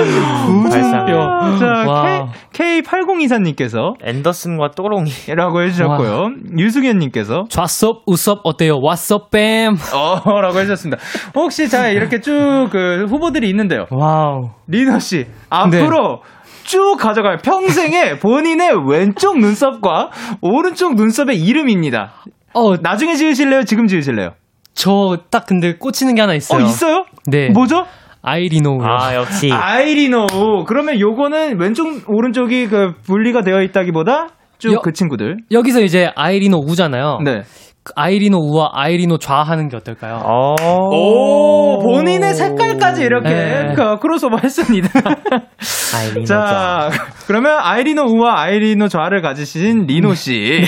[0.70, 1.06] 발상.
[1.06, 1.58] 뼈.
[1.60, 2.28] 자, 와.
[2.54, 5.12] K, K8024님께서 앤더슨과 또롱이.
[5.36, 6.30] 라고 해주셨고요.
[6.58, 8.76] 유승현님께서 좌썹, 우썹 어때요?
[8.76, 9.76] what's up man.
[9.94, 11.02] 어, 라고 해주셨습니다.
[11.36, 13.86] 혹시 자, 이렇게 쭉 그 후보들이 있는데요.
[13.90, 14.50] wow.
[14.68, 16.22] 리노 씨, 앞으로
[16.64, 17.38] 쭉 가져가요.
[17.44, 20.10] 평생에 본인의 왼쪽 눈썹과
[20.42, 22.12] 오른쪽 눈썹의 이름입니다.
[22.54, 23.64] 어, 나중에 지으실래요?
[23.64, 24.32] 지금 지으실래요?
[24.76, 26.62] 저 딱 근데 꽂히는 게 하나 있어요.
[26.62, 27.06] 어, 있어요?
[27.28, 27.50] 네.
[27.50, 27.86] 뭐죠?
[28.22, 28.80] 아이리노.
[28.84, 29.50] 아, 역시.
[29.52, 30.66] 아이리노.
[30.68, 35.38] 그러면 요거는 왼쪽, 오른쪽이 그 분리가 되어 있다기보다 쭉 여- 그 친구들.
[35.52, 37.22] 여기서 이제 아이리노 우잖아요.
[37.24, 37.44] 네.
[37.90, 40.22] 그 아이리노 우와 아이리노 좌 하는 게 어떨까요?
[40.24, 40.56] 어.
[40.62, 43.74] 오, 본인의 색깔까지 이렇게 네.
[43.76, 44.90] 그 크로스오버 했습니다.
[45.96, 46.26] 아이리노.
[46.26, 46.90] 자,
[47.26, 50.62] 그러면 아이리노 우와 아이리노 좌를 가지신 리노 씨.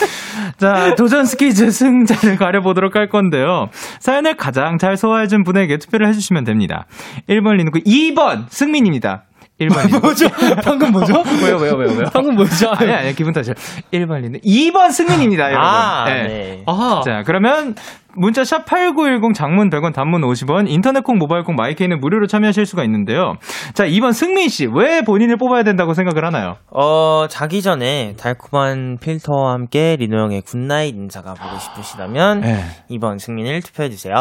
[0.58, 3.68] 자, 도전 스키즈 승자를 가려보도록 할 건데요.
[4.00, 6.86] 사연을 가장 잘 소화해준 분에게 투표를 해주시면 됩니다.
[7.28, 9.24] 1번 리노, 2번 승민입니다.
[9.60, 10.00] 1번 리노.
[10.04, 10.28] 뭐죠?
[10.62, 11.22] 방금 뭐죠?
[11.42, 12.10] 왜요, 왜요, 왜요, 왜요?
[12.12, 12.70] 방금 뭐죠?
[12.70, 13.54] 아니, 아니, 기분 탓이에요.
[13.92, 14.38] 1번 리노.
[14.40, 15.66] 2번 승민입니다, 여러분.
[15.68, 16.22] 아, 네.
[16.24, 16.62] 네.
[16.66, 17.74] 아, 자, 그러면
[18.16, 22.82] 문자 샵 8910 장문 100원 단문 50원 인터넷 콩 모바일 콩 마이케이는 무료로 참여하실 수가
[22.84, 23.34] 있는데요.
[23.74, 26.56] 자, 이번 승민 씨 왜 본인을 뽑아야 된다고 생각을 하나요?
[26.72, 32.64] 어, 자기 전에 달콤한 필터와 함께 리노 형의 good night 인사가 보고 싶으시다면 네.
[32.88, 34.14] 이번 승민을 투표해 주세요.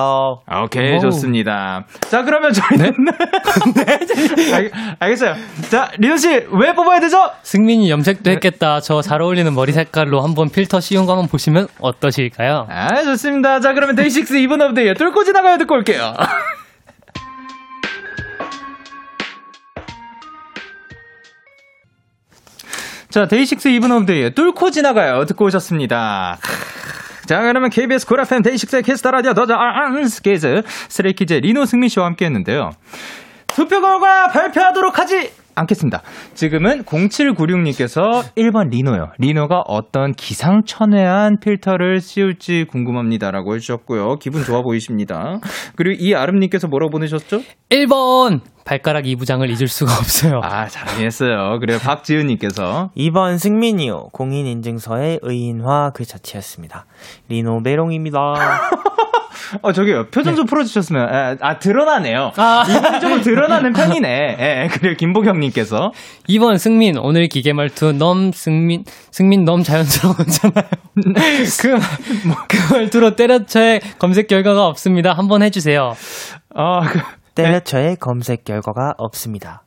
[0.46, 1.00] 아, 오케이, 오우.
[1.00, 1.86] 좋습니다.
[2.10, 2.92] 자, 그러면 저희는
[3.76, 4.54] 네?
[4.54, 5.36] 알, 알겠어요.
[5.70, 7.18] 자, 리노 씨 왜 뽑아야 되죠?
[7.44, 8.80] 승민이 염색도 했겠다.
[8.82, 12.66] 저 잘 어울리는 머리 색깔로 한번 필터 씌운 거 한번 보시면 어떠실까요?
[12.70, 13.60] 아, 좋습니다.
[13.60, 16.16] 자, 그 러면 데이식스 Even of Day 뚫고 지나가요 듣고 올게요.
[23.10, 25.26] 자, 데이식스 Even of Day 뚫고 지나가요.
[25.26, 26.40] 듣고 오셨습니다.
[27.28, 32.08] 자, 그러면 KBS 쿨 FM 데이식스의 키스 더 라디오 도전 스키즈 스트레이키즈 리노 승민 씨와
[32.08, 32.72] 함께 했는데요.
[33.48, 36.02] 투표 결과 발표하도록 하지 않겠습니다.
[36.34, 39.12] 지금은 0796님께서 1번 리노요.
[39.18, 44.16] 리노가 어떤 기상천외한 필터를 씌울지 궁금합니다라고 해주셨고요.
[44.16, 45.40] 기분 좋아 보이십니다.
[45.76, 47.42] 그리고 이 아름님께서 뭐라고 보내셨죠?
[47.70, 48.42] 1번!
[48.66, 50.42] 발가락 이부장을 잊을 수가 없어요.
[50.44, 51.58] 아, 잘하긴 했어요.
[51.60, 54.10] 그리고 박지은님께서 2번 승민이요.
[54.12, 56.86] 공인인증서의 의인화 그 자체였습니다.
[57.30, 58.18] 리노 메롱입니다.
[59.62, 60.08] 어, 저기요.
[60.12, 61.10] 표정 좀 풀어주셨으면.
[61.14, 62.32] 에, 아, 드러나네요.
[62.38, 62.64] 아.
[62.70, 64.38] 이분이 조금 드러나는 편이네.
[64.40, 65.92] 예, 그리고 김보경님께서.
[66.30, 70.66] 2번 승민 오늘 기계 말투 넘 승민 승민 넘 자연스러웠잖아요.
[71.62, 75.14] 그, 말- 그 말투로 때려쳐의 검색 결과가 없습니다.
[75.14, 75.94] 한번 해주세요.
[76.56, 77.00] 아, 그,
[77.36, 79.64] 때려쳐의 검색 결과가 없습니다.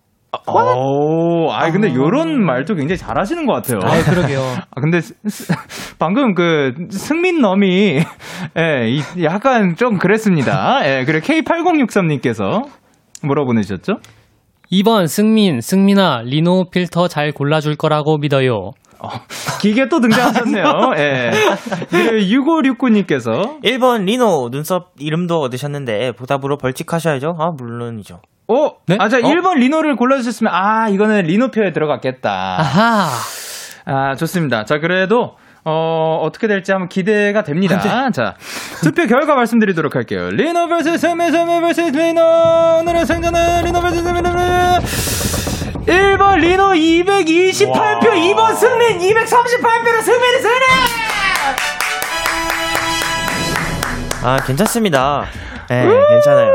[0.47, 3.81] 오, 아, 근데 요런 말도 굉장히 잘하시는 것 같아요.
[3.83, 4.41] 아 그러게요.
[4.71, 5.53] 아, 근데 스- 스-
[5.99, 7.99] 방금 그 승민 넘이
[8.59, 10.81] 예, 이- 약간 좀 그랬습니다.
[10.85, 12.67] 예, 그리고 K8063님께서
[13.25, 13.95] 뭐라고 보내주셨죠?
[14.71, 18.73] 2번 승민 승민아 리노 필터 잘 골라줄 거라고 믿어요.
[19.63, 20.65] 기계 또 등장하셨네요.
[20.99, 21.31] 예.
[21.93, 27.35] 6569님께서 1번 리노 눈썹 이름도 얻으셨는데 보답으로 벌칙하셔야죠.
[27.39, 28.21] 아 물론이죠.
[28.49, 28.73] 어?
[28.87, 28.97] 네?
[28.99, 29.21] 아, 자, 어?
[29.21, 32.57] 1번 리노를 골라주셨으면, 아, 이거는 리노표에 들어갔겠다.
[32.59, 33.09] 아하.
[33.85, 34.65] 아, 좋습니다.
[34.65, 38.11] 자, 그래도, 어, 어떻게 될지 한번 기대가 됩니다.
[38.11, 38.35] 자,
[38.83, 40.31] 투표 결과 말씀드리도록 할게요.
[40.31, 42.23] 리노 vs 승민, 승민 vs 리노.
[42.81, 44.39] 오늘의 승자는 리노 vs 승민, 승민.
[45.89, 50.65] 1번 리노 228표, 2번 승민 238표로 승민이 승리!
[54.23, 55.25] 아 괜찮습니다.
[55.69, 56.53] 네 괜찮아요.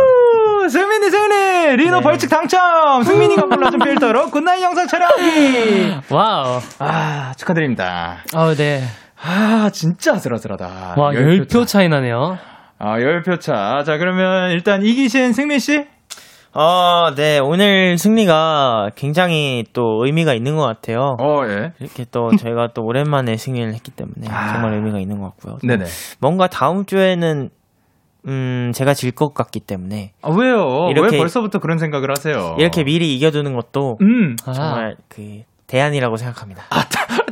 [0.63, 1.75] 우, 승민이 승리!
[1.75, 3.03] 리노 벌칙 당첨!
[3.03, 5.95] 승민이가 골라준 필터로 good night 영상 촬영하기!
[6.09, 6.59] wow.
[6.79, 8.19] 아, 축하드립니다.
[8.33, 8.81] 아 네.
[9.21, 10.95] 아, 진짜 아슬아슬하다.
[10.97, 12.37] 와열 10표 차이 나네요.
[12.79, 13.83] 아, 10표 차.
[13.85, 15.85] 자, 그러면 일단 이기신 승민씨?
[16.55, 21.17] 어, 네 오늘 승리가 굉장히 또 의미가 있는 것 같아요.
[21.19, 21.73] 어, 예.
[21.79, 24.53] 이렇게 또 저희가 또 오랜만에 승리를 했기 때문에 아.
[24.53, 25.57] 정말 의미가 있는 것 같고요.
[25.63, 25.85] 네네.
[26.21, 27.49] 뭔가 다음 주에는
[28.27, 30.87] 음 제가 질 것 같기 때문에 아, 왜요?
[30.91, 32.55] 이렇게- 왜 벌써부터 그런 생각을 하세요?
[32.57, 34.35] 이렇게 미리 이겨두는 것도 음.
[34.45, 34.53] 아.
[34.53, 36.63] 정말 그 대안이라고 생각합니다.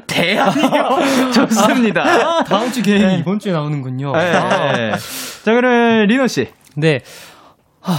[0.08, 1.32] 대안이요.
[1.34, 2.44] 좋습니다.
[2.44, 4.12] 다음 주 계획이 이번 주에 나오는군요.
[4.16, 4.74] 예, 아.
[4.80, 4.92] 예.
[5.44, 6.48] 자, 그럼 리노 씨.
[6.76, 7.00] 네.
[7.80, 7.94] 하,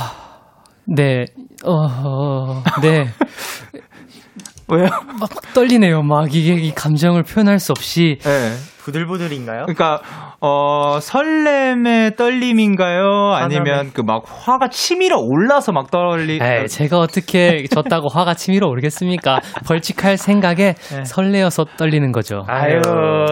[0.86, 1.24] 네.
[1.64, 3.06] 어, 네.
[4.68, 4.88] 왜요?
[5.18, 6.02] 막 떨리네요.
[6.02, 8.18] 막 이게 이 감정을 표현할 수 없이.
[8.24, 8.52] 예.
[8.84, 9.62] 부들부들인가요?
[9.66, 10.00] 그러니까
[10.40, 13.32] 어 설렘의 떨림인가요?
[13.34, 16.40] 아니면 그 막 화가 치밀어 올라서 막 떨리?
[16.42, 19.40] 에이, 제가 어떻게 졌다고 화가 치밀어 오르겠습니까?
[19.66, 20.74] 벌칙할 생각에
[21.04, 22.44] 설레어서 떨리는 거죠.
[22.48, 22.80] 아유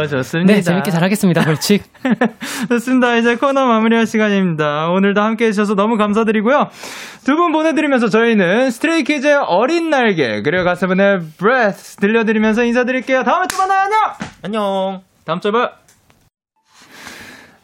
[0.09, 0.53] 좋습니다.
[0.55, 1.43] 네, 재밌게 잘하겠습니다.
[1.45, 1.83] 벌칙.
[2.71, 3.17] 좋습니다.
[3.17, 4.89] 이제 코너 마무리할 시간입니다.
[4.91, 6.69] 오늘도 함께 해주셔서 너무 감사드리고요.
[7.27, 13.23] 두 분 보내드리면서 저희는 스트레이키즈의 어린 날개 그리고 가세븐의 Breath 들려드리면서 인사드릴게요.
[13.25, 13.81] 다음에 또 만나요.
[13.83, 13.99] 안녕.
[14.43, 15.10] 안녕.
[15.31, 15.69] 다음 주에 봐요.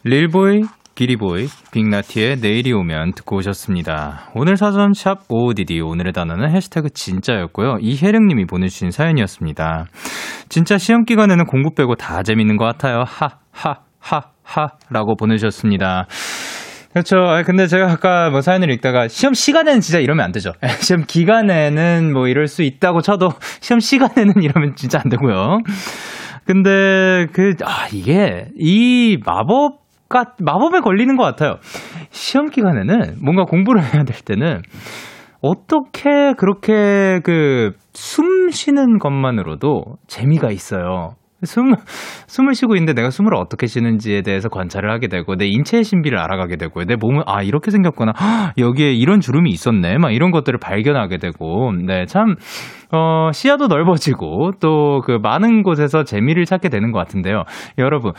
[0.05, 0.61] 릴보이,
[0.95, 4.29] 기리보이, 빅나티의 내일이 오면 듣고 오셨습니다.
[4.35, 7.79] 오늘 사전 샵 OODD 오늘의 단어는 해시태그 진짜였고요.
[7.81, 9.87] 이혜령님이 보내주신 사연이었습니다.
[10.47, 13.03] 진짜 시험 기간에는 공부 빼고 다 재밌는 것 같아요.
[13.05, 16.07] 하, 하, 하, 하 라고 보내주셨습니다.
[16.93, 17.17] 그렇죠.
[17.17, 20.53] 아, 근데 제가 아까 뭐 사연을 읽다가 시험 시간에는 진짜 이러면 안 되죠.
[20.79, 25.59] 시험 기간에는 뭐 이럴 수 있다고 쳐도 시험 시간에는 이러면 진짜 안 되고요.
[26.47, 31.57] 근데 그, 아, 이게 이 마법, 가 마법에 걸리는 것 같아요.
[32.11, 34.61] 시험 기간에는 뭔가 공부를 해야 될 때는
[35.41, 41.15] 어떻게 그렇게 그 숨 쉬는 것만으로도 재미가 있어요.
[41.43, 41.75] 숨,
[42.27, 46.57] 숨을 쉬고 있는데 내가 숨을 어떻게 쉬는지에 대해서 관찰을 하게 되고, 내 인체의 신비를 알아가게
[46.57, 48.13] 되고, 내 몸은, 아, 이렇게 생겼구나.
[48.19, 49.97] 헉, 여기에 이런 주름이 있었네.
[49.99, 52.35] 막 이런 것들을 발견하게 되고, 네, 참,
[52.91, 57.43] 어, 시야도 넓어지고, 또 그 많은 곳에서 재미를 찾게 되는 것 같은데요.
[57.77, 58.13] 여러분,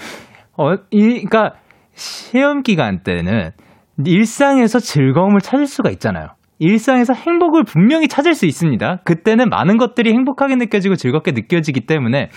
[0.56, 1.54] 어, 이, 그니까,
[1.94, 3.50] 시험 기간 때는
[4.04, 6.28] 일상에서 즐거움을 찾을 수가 있잖아요.
[6.60, 9.00] 일상에서 행복을 분명히 찾을 수 있습니다.
[9.04, 12.30] 그때는 많은 것들이 행복하게 느껴지고 즐겁게 느껴지기 때문에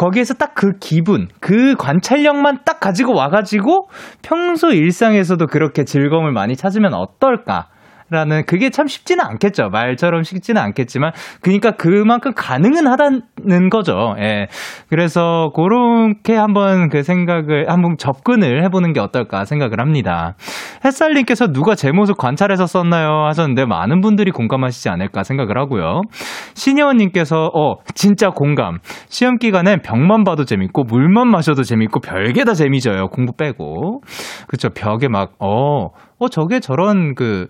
[0.00, 3.88] 거기에서 딱 그 기분, 그 관찰력만 딱 가지고 와가지고
[4.22, 7.68] 평소 일상에서도 그렇게 즐거움을 많이 찾으면 어떨까?
[8.10, 9.70] 라는 그게 참 쉽지는 않겠죠.
[9.70, 14.14] 말처럼 쉽지는 않겠지만 그러니까 그만큼 가능은 하다는 거죠.
[14.18, 14.46] 예.
[14.88, 20.34] 그래서 그렇게 한번 그 생각을 한번 접근을 해보는 게 어떨까 생각을 합니다.
[20.84, 26.02] 햇살님께서 누가 제 모습 관찰해서 썼나요 하셨는데 많은 분들이 공감하시지 않을까 생각을 하고요.
[26.54, 28.78] 신혜원님께서 어 진짜 공감.
[29.08, 33.08] 시험 기간엔 벽만 봐도 재밌고 물만 마셔도 재밌고 별게 다 재미져요.
[33.08, 34.02] 공부 빼고
[34.46, 35.88] 그쵸 벽에 막 어
[36.20, 37.48] 어 저게 저런 그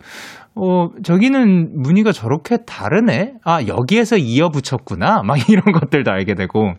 [0.55, 3.35] 어, 저기는 무늬가 저렇게 다르네?
[3.45, 5.23] 아, 여기에서 이어 붙였구나?
[5.23, 6.75] 막 이런 것들도 알게 되고.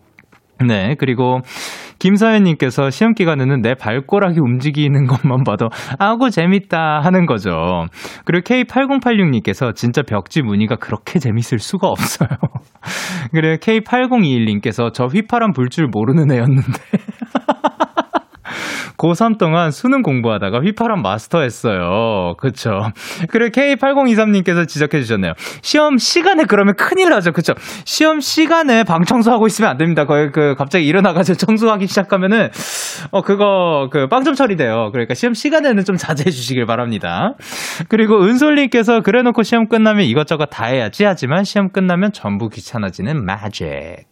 [0.68, 1.40] 네, 그리고
[1.98, 7.86] 김사연님께서 시험 기간에는 내 발꼬락이 움직이는 것만 봐도 아고 재밌다 하는 거죠.
[8.26, 12.30] 그리고 K8086님께서 진짜 벽지 무늬가 그렇게 재밌을 수가 없어요.
[13.34, 16.68] 그리고 K8021님께서 저 휘파람 불 줄 모르는 애였는데.
[19.02, 22.36] 고3 동안 수능 공부하다가 휘파람 마스터했어요.
[22.38, 22.92] 그쵸.
[23.30, 25.34] 그리고 K8023님께서 지적해 주셨네요.
[25.64, 27.32] 시험 시간에 그러면 큰일 나죠.
[27.32, 27.54] 그쵸.
[27.84, 30.06] 시험 시간에 방 청소하고 있으면 안 됩니다.
[30.06, 32.50] 거의 그 갑자기 일어나가지고 청소하기 시작하면은,
[33.10, 34.92] 어, 그거, 그 빵점 처리돼요.
[34.92, 37.34] 그러니까 시험 시간에는 좀 자제해 주시길 바랍니다.
[37.90, 44.06] 그리고 은솔님께서 그래놓고 시험 끝나면 이것저것 다 해야지 하지만 시험 끝나면 전부 귀찮아지는 magic.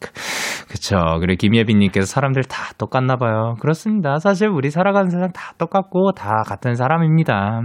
[0.68, 0.98] 그쵸.
[1.20, 3.56] 그리고 김예빈님께서 사람들 다 똑같나 봐요.
[3.60, 4.20] 그렇습니다.
[4.20, 7.64] 사실 우리 살아가는 세상 다 똑같고 다 같은 사람입니다.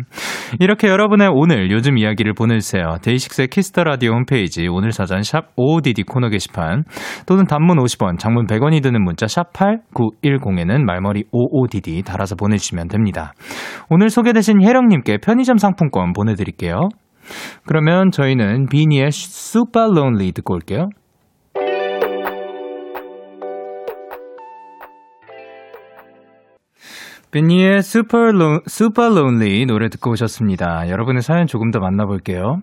[0.59, 2.97] 이렇게 여러분의 오늘 요즘 이야기를 보내주세요.
[3.03, 6.83] 데이식스의 키스 더 라디오 홈페이지 오늘 사전 샵 55DD 코너 게시판
[7.27, 13.33] 또는 단문 50원, 장문 100원이 드는 문자 샵 8910에는 말머리 55DD 달아서 보내주시면 됩니다.
[13.89, 16.89] 오늘 소개되신 혜령님께 편의점 상품권 보내드릴게요.
[17.65, 20.89] 그러면 저희는 비니의 Super Lonely 듣고 올게요.
[27.35, 28.31] 비니의 Super,
[28.69, 30.89] Super Lonely 노래 듣고 오셨습니다.
[30.89, 32.61] 여러분의 사연 조금 더 만나볼게요.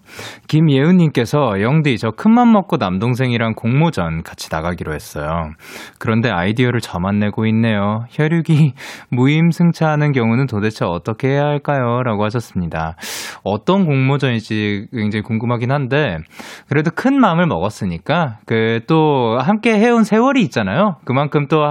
[0.47, 5.51] 김예은님께서 영디 저 큰맘 먹고 남동생이랑 공모전 같이 나가기로 했어요.
[5.99, 8.05] 그런데 아이디어를 저만 내고 있네요.
[8.11, 8.73] 혈육이
[9.11, 12.01] 무임승차하는 경우는 도대체 어떻게 해야 할까요?
[12.03, 12.95] 라고 하셨습니다.
[13.43, 16.17] 어떤 공모전일지 굉장히 궁금하긴 한데
[16.69, 20.97] 그래도 큰 마음을 먹었으니까 그 또 함께 해온 세월이 있잖아요.
[21.05, 21.63] 그만큼 또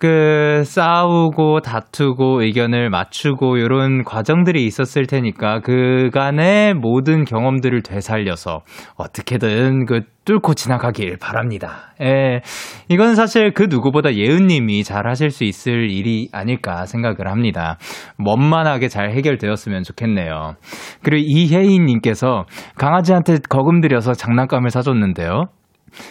[0.00, 8.62] 그 싸우고 다투고 의견을 맞추고 이런 과정들이 있었을 테니까 그간의 모든 경험들을 되살려서
[8.96, 11.92] 어떻게든 그 뚫고 지나가길 바랍니다.
[12.02, 12.40] 예.
[12.88, 17.78] 이건 사실 그 누구보다 예은님이 잘 하실 수 있을 일이 아닐까 생각을 합니다.
[18.24, 20.54] 원만하게 잘 해결되었으면 좋겠네요.
[21.02, 22.46] 그리고 이혜인님께서
[22.76, 25.48] 강아지한테 거금 들여서 장난감을 사줬는데요.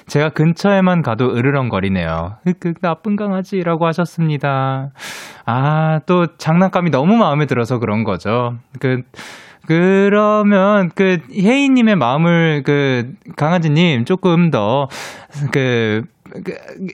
[0.08, 2.38] 제가 근처에만 가도 으르렁거리네요.
[2.46, 4.92] 흑흑 나쁜 강아지라고 하셨습니다.
[5.46, 8.58] 아, 또 장난감이 너무 마음에 들어서 그런 거죠.
[8.80, 9.04] 그
[9.70, 14.90] 그러면 그 혜인 님의 마음을 그 강아지 님 조금 더그
[15.52, 16.04] 그,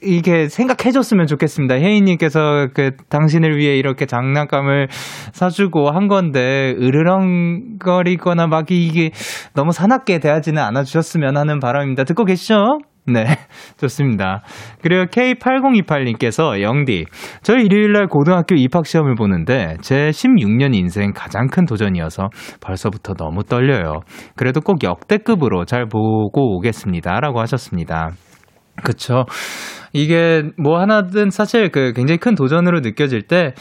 [0.01, 1.75] 이게 생각해줬으면 좋겠습니다.
[1.75, 4.88] 혜인님께서 그 당신을 위해 이렇게 장난감을
[5.33, 9.11] 사주고 한 건데 으르렁거리거나 막 이게
[9.53, 12.03] 너무 사납게 대하지는 않아 주셨으면 하는 바람입니다.
[12.03, 12.79] 듣고 계시죠?
[13.07, 13.23] 네,
[13.77, 14.41] 좋습니다.
[14.81, 17.05] 그리고 K8028님께서 영디,
[17.43, 22.29] 저 일요일날 고등학교 입학시험을 보는데 제 16년 인생 가장 큰 도전이어서
[22.61, 23.99] 벌써부터 너무 떨려요.
[24.36, 27.19] 그래도 꼭 역대급으로 잘 보고 오겠습니다.
[27.19, 28.11] 라고 하셨습니다.
[28.84, 29.26] 그쵸.
[29.93, 33.53] 이게 뭐 하나든 사실 그 굉장히 큰 도전으로 느껴질 때,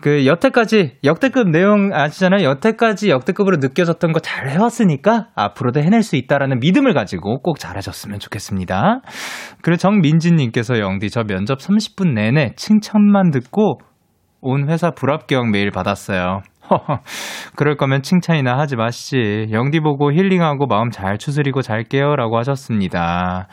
[0.00, 2.46] 그 여태까지 역대급 내용 아시잖아요.
[2.46, 9.00] 여태까지 역대급으로 느껴졌던 거 잘 해왔으니까 앞으로도 해낼 수 있다라는 믿음을 가지고 꼭 잘하셨으면 좋겠습니다.
[9.62, 13.80] 그리고 정민진님께서 영디 저 면접 30분 내내 칭찬만 듣고
[14.42, 16.42] 온 회사 불합격 메일 받았어요.
[17.56, 19.48] 그럴 거면 칭찬이나 하지 마시지.
[19.50, 22.16] 영디 보고 힐링하고 마음 잘 추스리고 잘게요.
[22.16, 23.48] 라고 하셨습니다.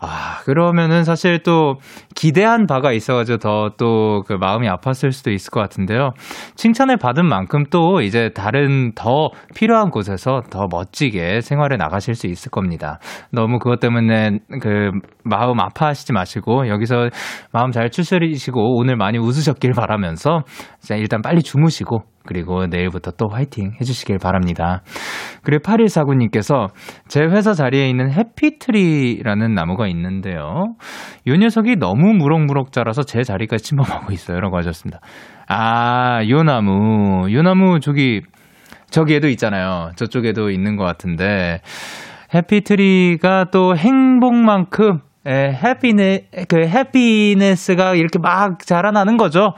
[0.00, 1.76] 아, 그러면은 사실 또
[2.14, 6.10] 기대한 바가 있어가지고 더 또 그 마음이 아팠을 수도 있을 것 같은데요.
[6.56, 12.50] 칭찬을 받은 만큼 또 이제 다른 더 필요한 곳에서 더 멋지게 생활에 나가실 수 있을
[12.50, 12.98] 겁니다.
[13.30, 14.90] 너무 그것 때문에 그
[15.24, 17.08] 마음 아파하시지 마시고 여기서
[17.52, 20.42] 마음 잘 추스리시고 오늘 많이 웃으셨길 바라면서
[20.80, 24.82] 자, 일단 빨리 주무시고 그리고 내일부터 또 화이팅 해주시길 바랍니다.
[25.42, 26.70] 그리고 8149님께서
[27.08, 30.74] 제 회사 자리에 있는 해피트리라는 나무가 있는데요.
[31.26, 34.40] 요 녀석이 너무 무럭무럭 자라서 제 자리가 침범하고 있어요.
[34.40, 35.00] 라고 하셨습니다.
[35.48, 37.30] 아, 요 나무.
[37.32, 38.22] 요 나무 저기,
[38.90, 39.90] 저기에도 있잖아요.
[39.96, 41.60] 저쪽에도 있는 것 같은데.
[42.34, 49.54] 해피트리가 또 행복만큼 에, 해피네, 그 해피네스가 이렇게 막 자라나는 거죠.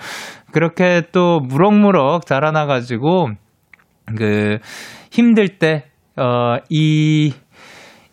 [0.53, 3.31] 그렇게 또 무럭무럭 자라나가지고,
[4.17, 4.59] 그,
[5.11, 5.85] 힘들 때,
[6.17, 7.33] 어, 이,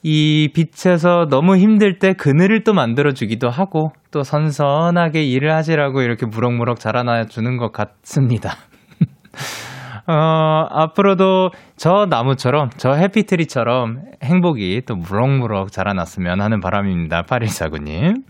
[0.01, 6.79] 이 빛에서 너무 힘들 때 그늘을 또 만들어주기도 하고, 또 선선하게 일을 하시라고 이렇게 무럭무럭
[6.79, 8.55] 자라나 주는 것 같습니다.
[10.05, 17.23] 어, 앞으로도 저 나무처럼, 저 해피트리처럼 행복이 또 무럭무럭 자라났으면 하는 바람입니다.
[17.23, 18.23] 8149님.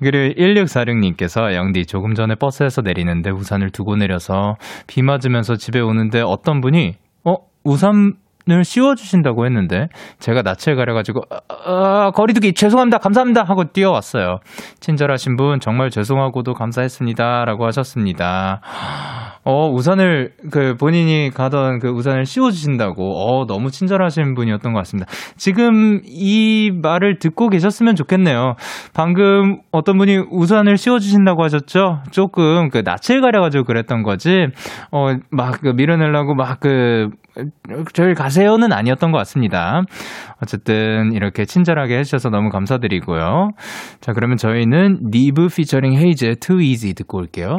[0.00, 4.56] 그리고 1646님께서 영디 조금 전에 버스에서 내리는데 우산을 두고 내려서
[4.86, 6.94] 비 맞으면서 집에 오는데 어떤 분이,
[7.24, 8.14] 어, 우산
[8.48, 12.98] 을 씌워주신다고 했는데 제가 낯을 가려가지고 아, 아, 거리두기 죄송합니다.
[12.98, 13.44] 감사합니다.
[13.44, 14.38] 하고 뛰어왔어요.
[14.80, 17.44] 친절하신 분 정말 죄송하고도 감사했습니다.
[17.44, 18.60] 라고 하셨습니다
[19.44, 25.10] 어, 우산을, 그, 본인이 가던 그 우산을 씌워주신다고, 어, 너무 친절하신 분이었던 것 같습니다.
[25.36, 28.56] 지금 이 말을 듣고 계셨으면 좋겠네요.
[28.92, 32.02] 방금 어떤 분이 우산을 씌워주신다고 하셨죠?
[32.10, 34.48] 조금 그 낯을 가려가지고 그랬던 거지,
[34.90, 37.10] 어, 막 그 밀어내려고 막 그,
[37.92, 39.82] 저희 가세요는 아니었던 것 같습니다.
[40.42, 43.50] 어쨌든 이렇게 친절하게 해주셔서 너무 감사드리고요.
[44.00, 47.58] 자, 그러면 저희는 니브 피처링 헤이즈의 Too Easy 듣고 올게요.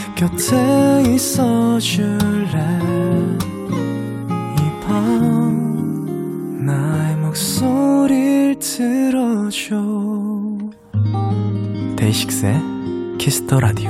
[0.21, 2.53] 곁에 있어 줄래?
[4.55, 9.81] 이 밤 나의 목소리를 들어줘.
[11.97, 12.53] DAY6의
[13.17, 13.89] Kiss the Radio.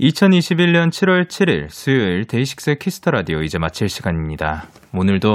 [0.00, 4.68] 2021년 7월 7일 수요일 DAY6의 Kiss the Radio 이제 마칠 시간입니다.
[4.94, 5.32] 오늘도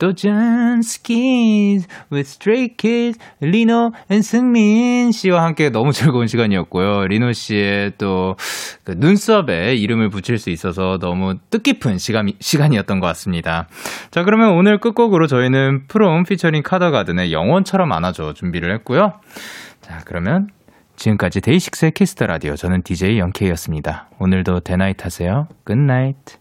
[0.00, 7.06] 또 잔스키즈 with Stray Kids 리노 and 승민 씨와 함께 너무 즐거운 시간이었고요.
[7.06, 8.34] 리노 씨의 또
[8.84, 13.68] 그 눈썹에 이름을 붙일 수 있어서 너무 뜻깊은 시간, 시간이었던 것 같습니다.
[14.10, 19.12] 자 그러면 오늘 끝곡으로 저희는 프롬 피처링 카더가든의 영원처럼 안아줘 준비를 했고요.
[19.80, 20.48] 자 그러면
[20.96, 24.08] 지금까지 DAY6의 Kiss the Radio 저는 DJ 영케이였습니다.
[24.18, 25.46] 오늘도 데나잇 하세요.
[25.64, 26.39] Good night.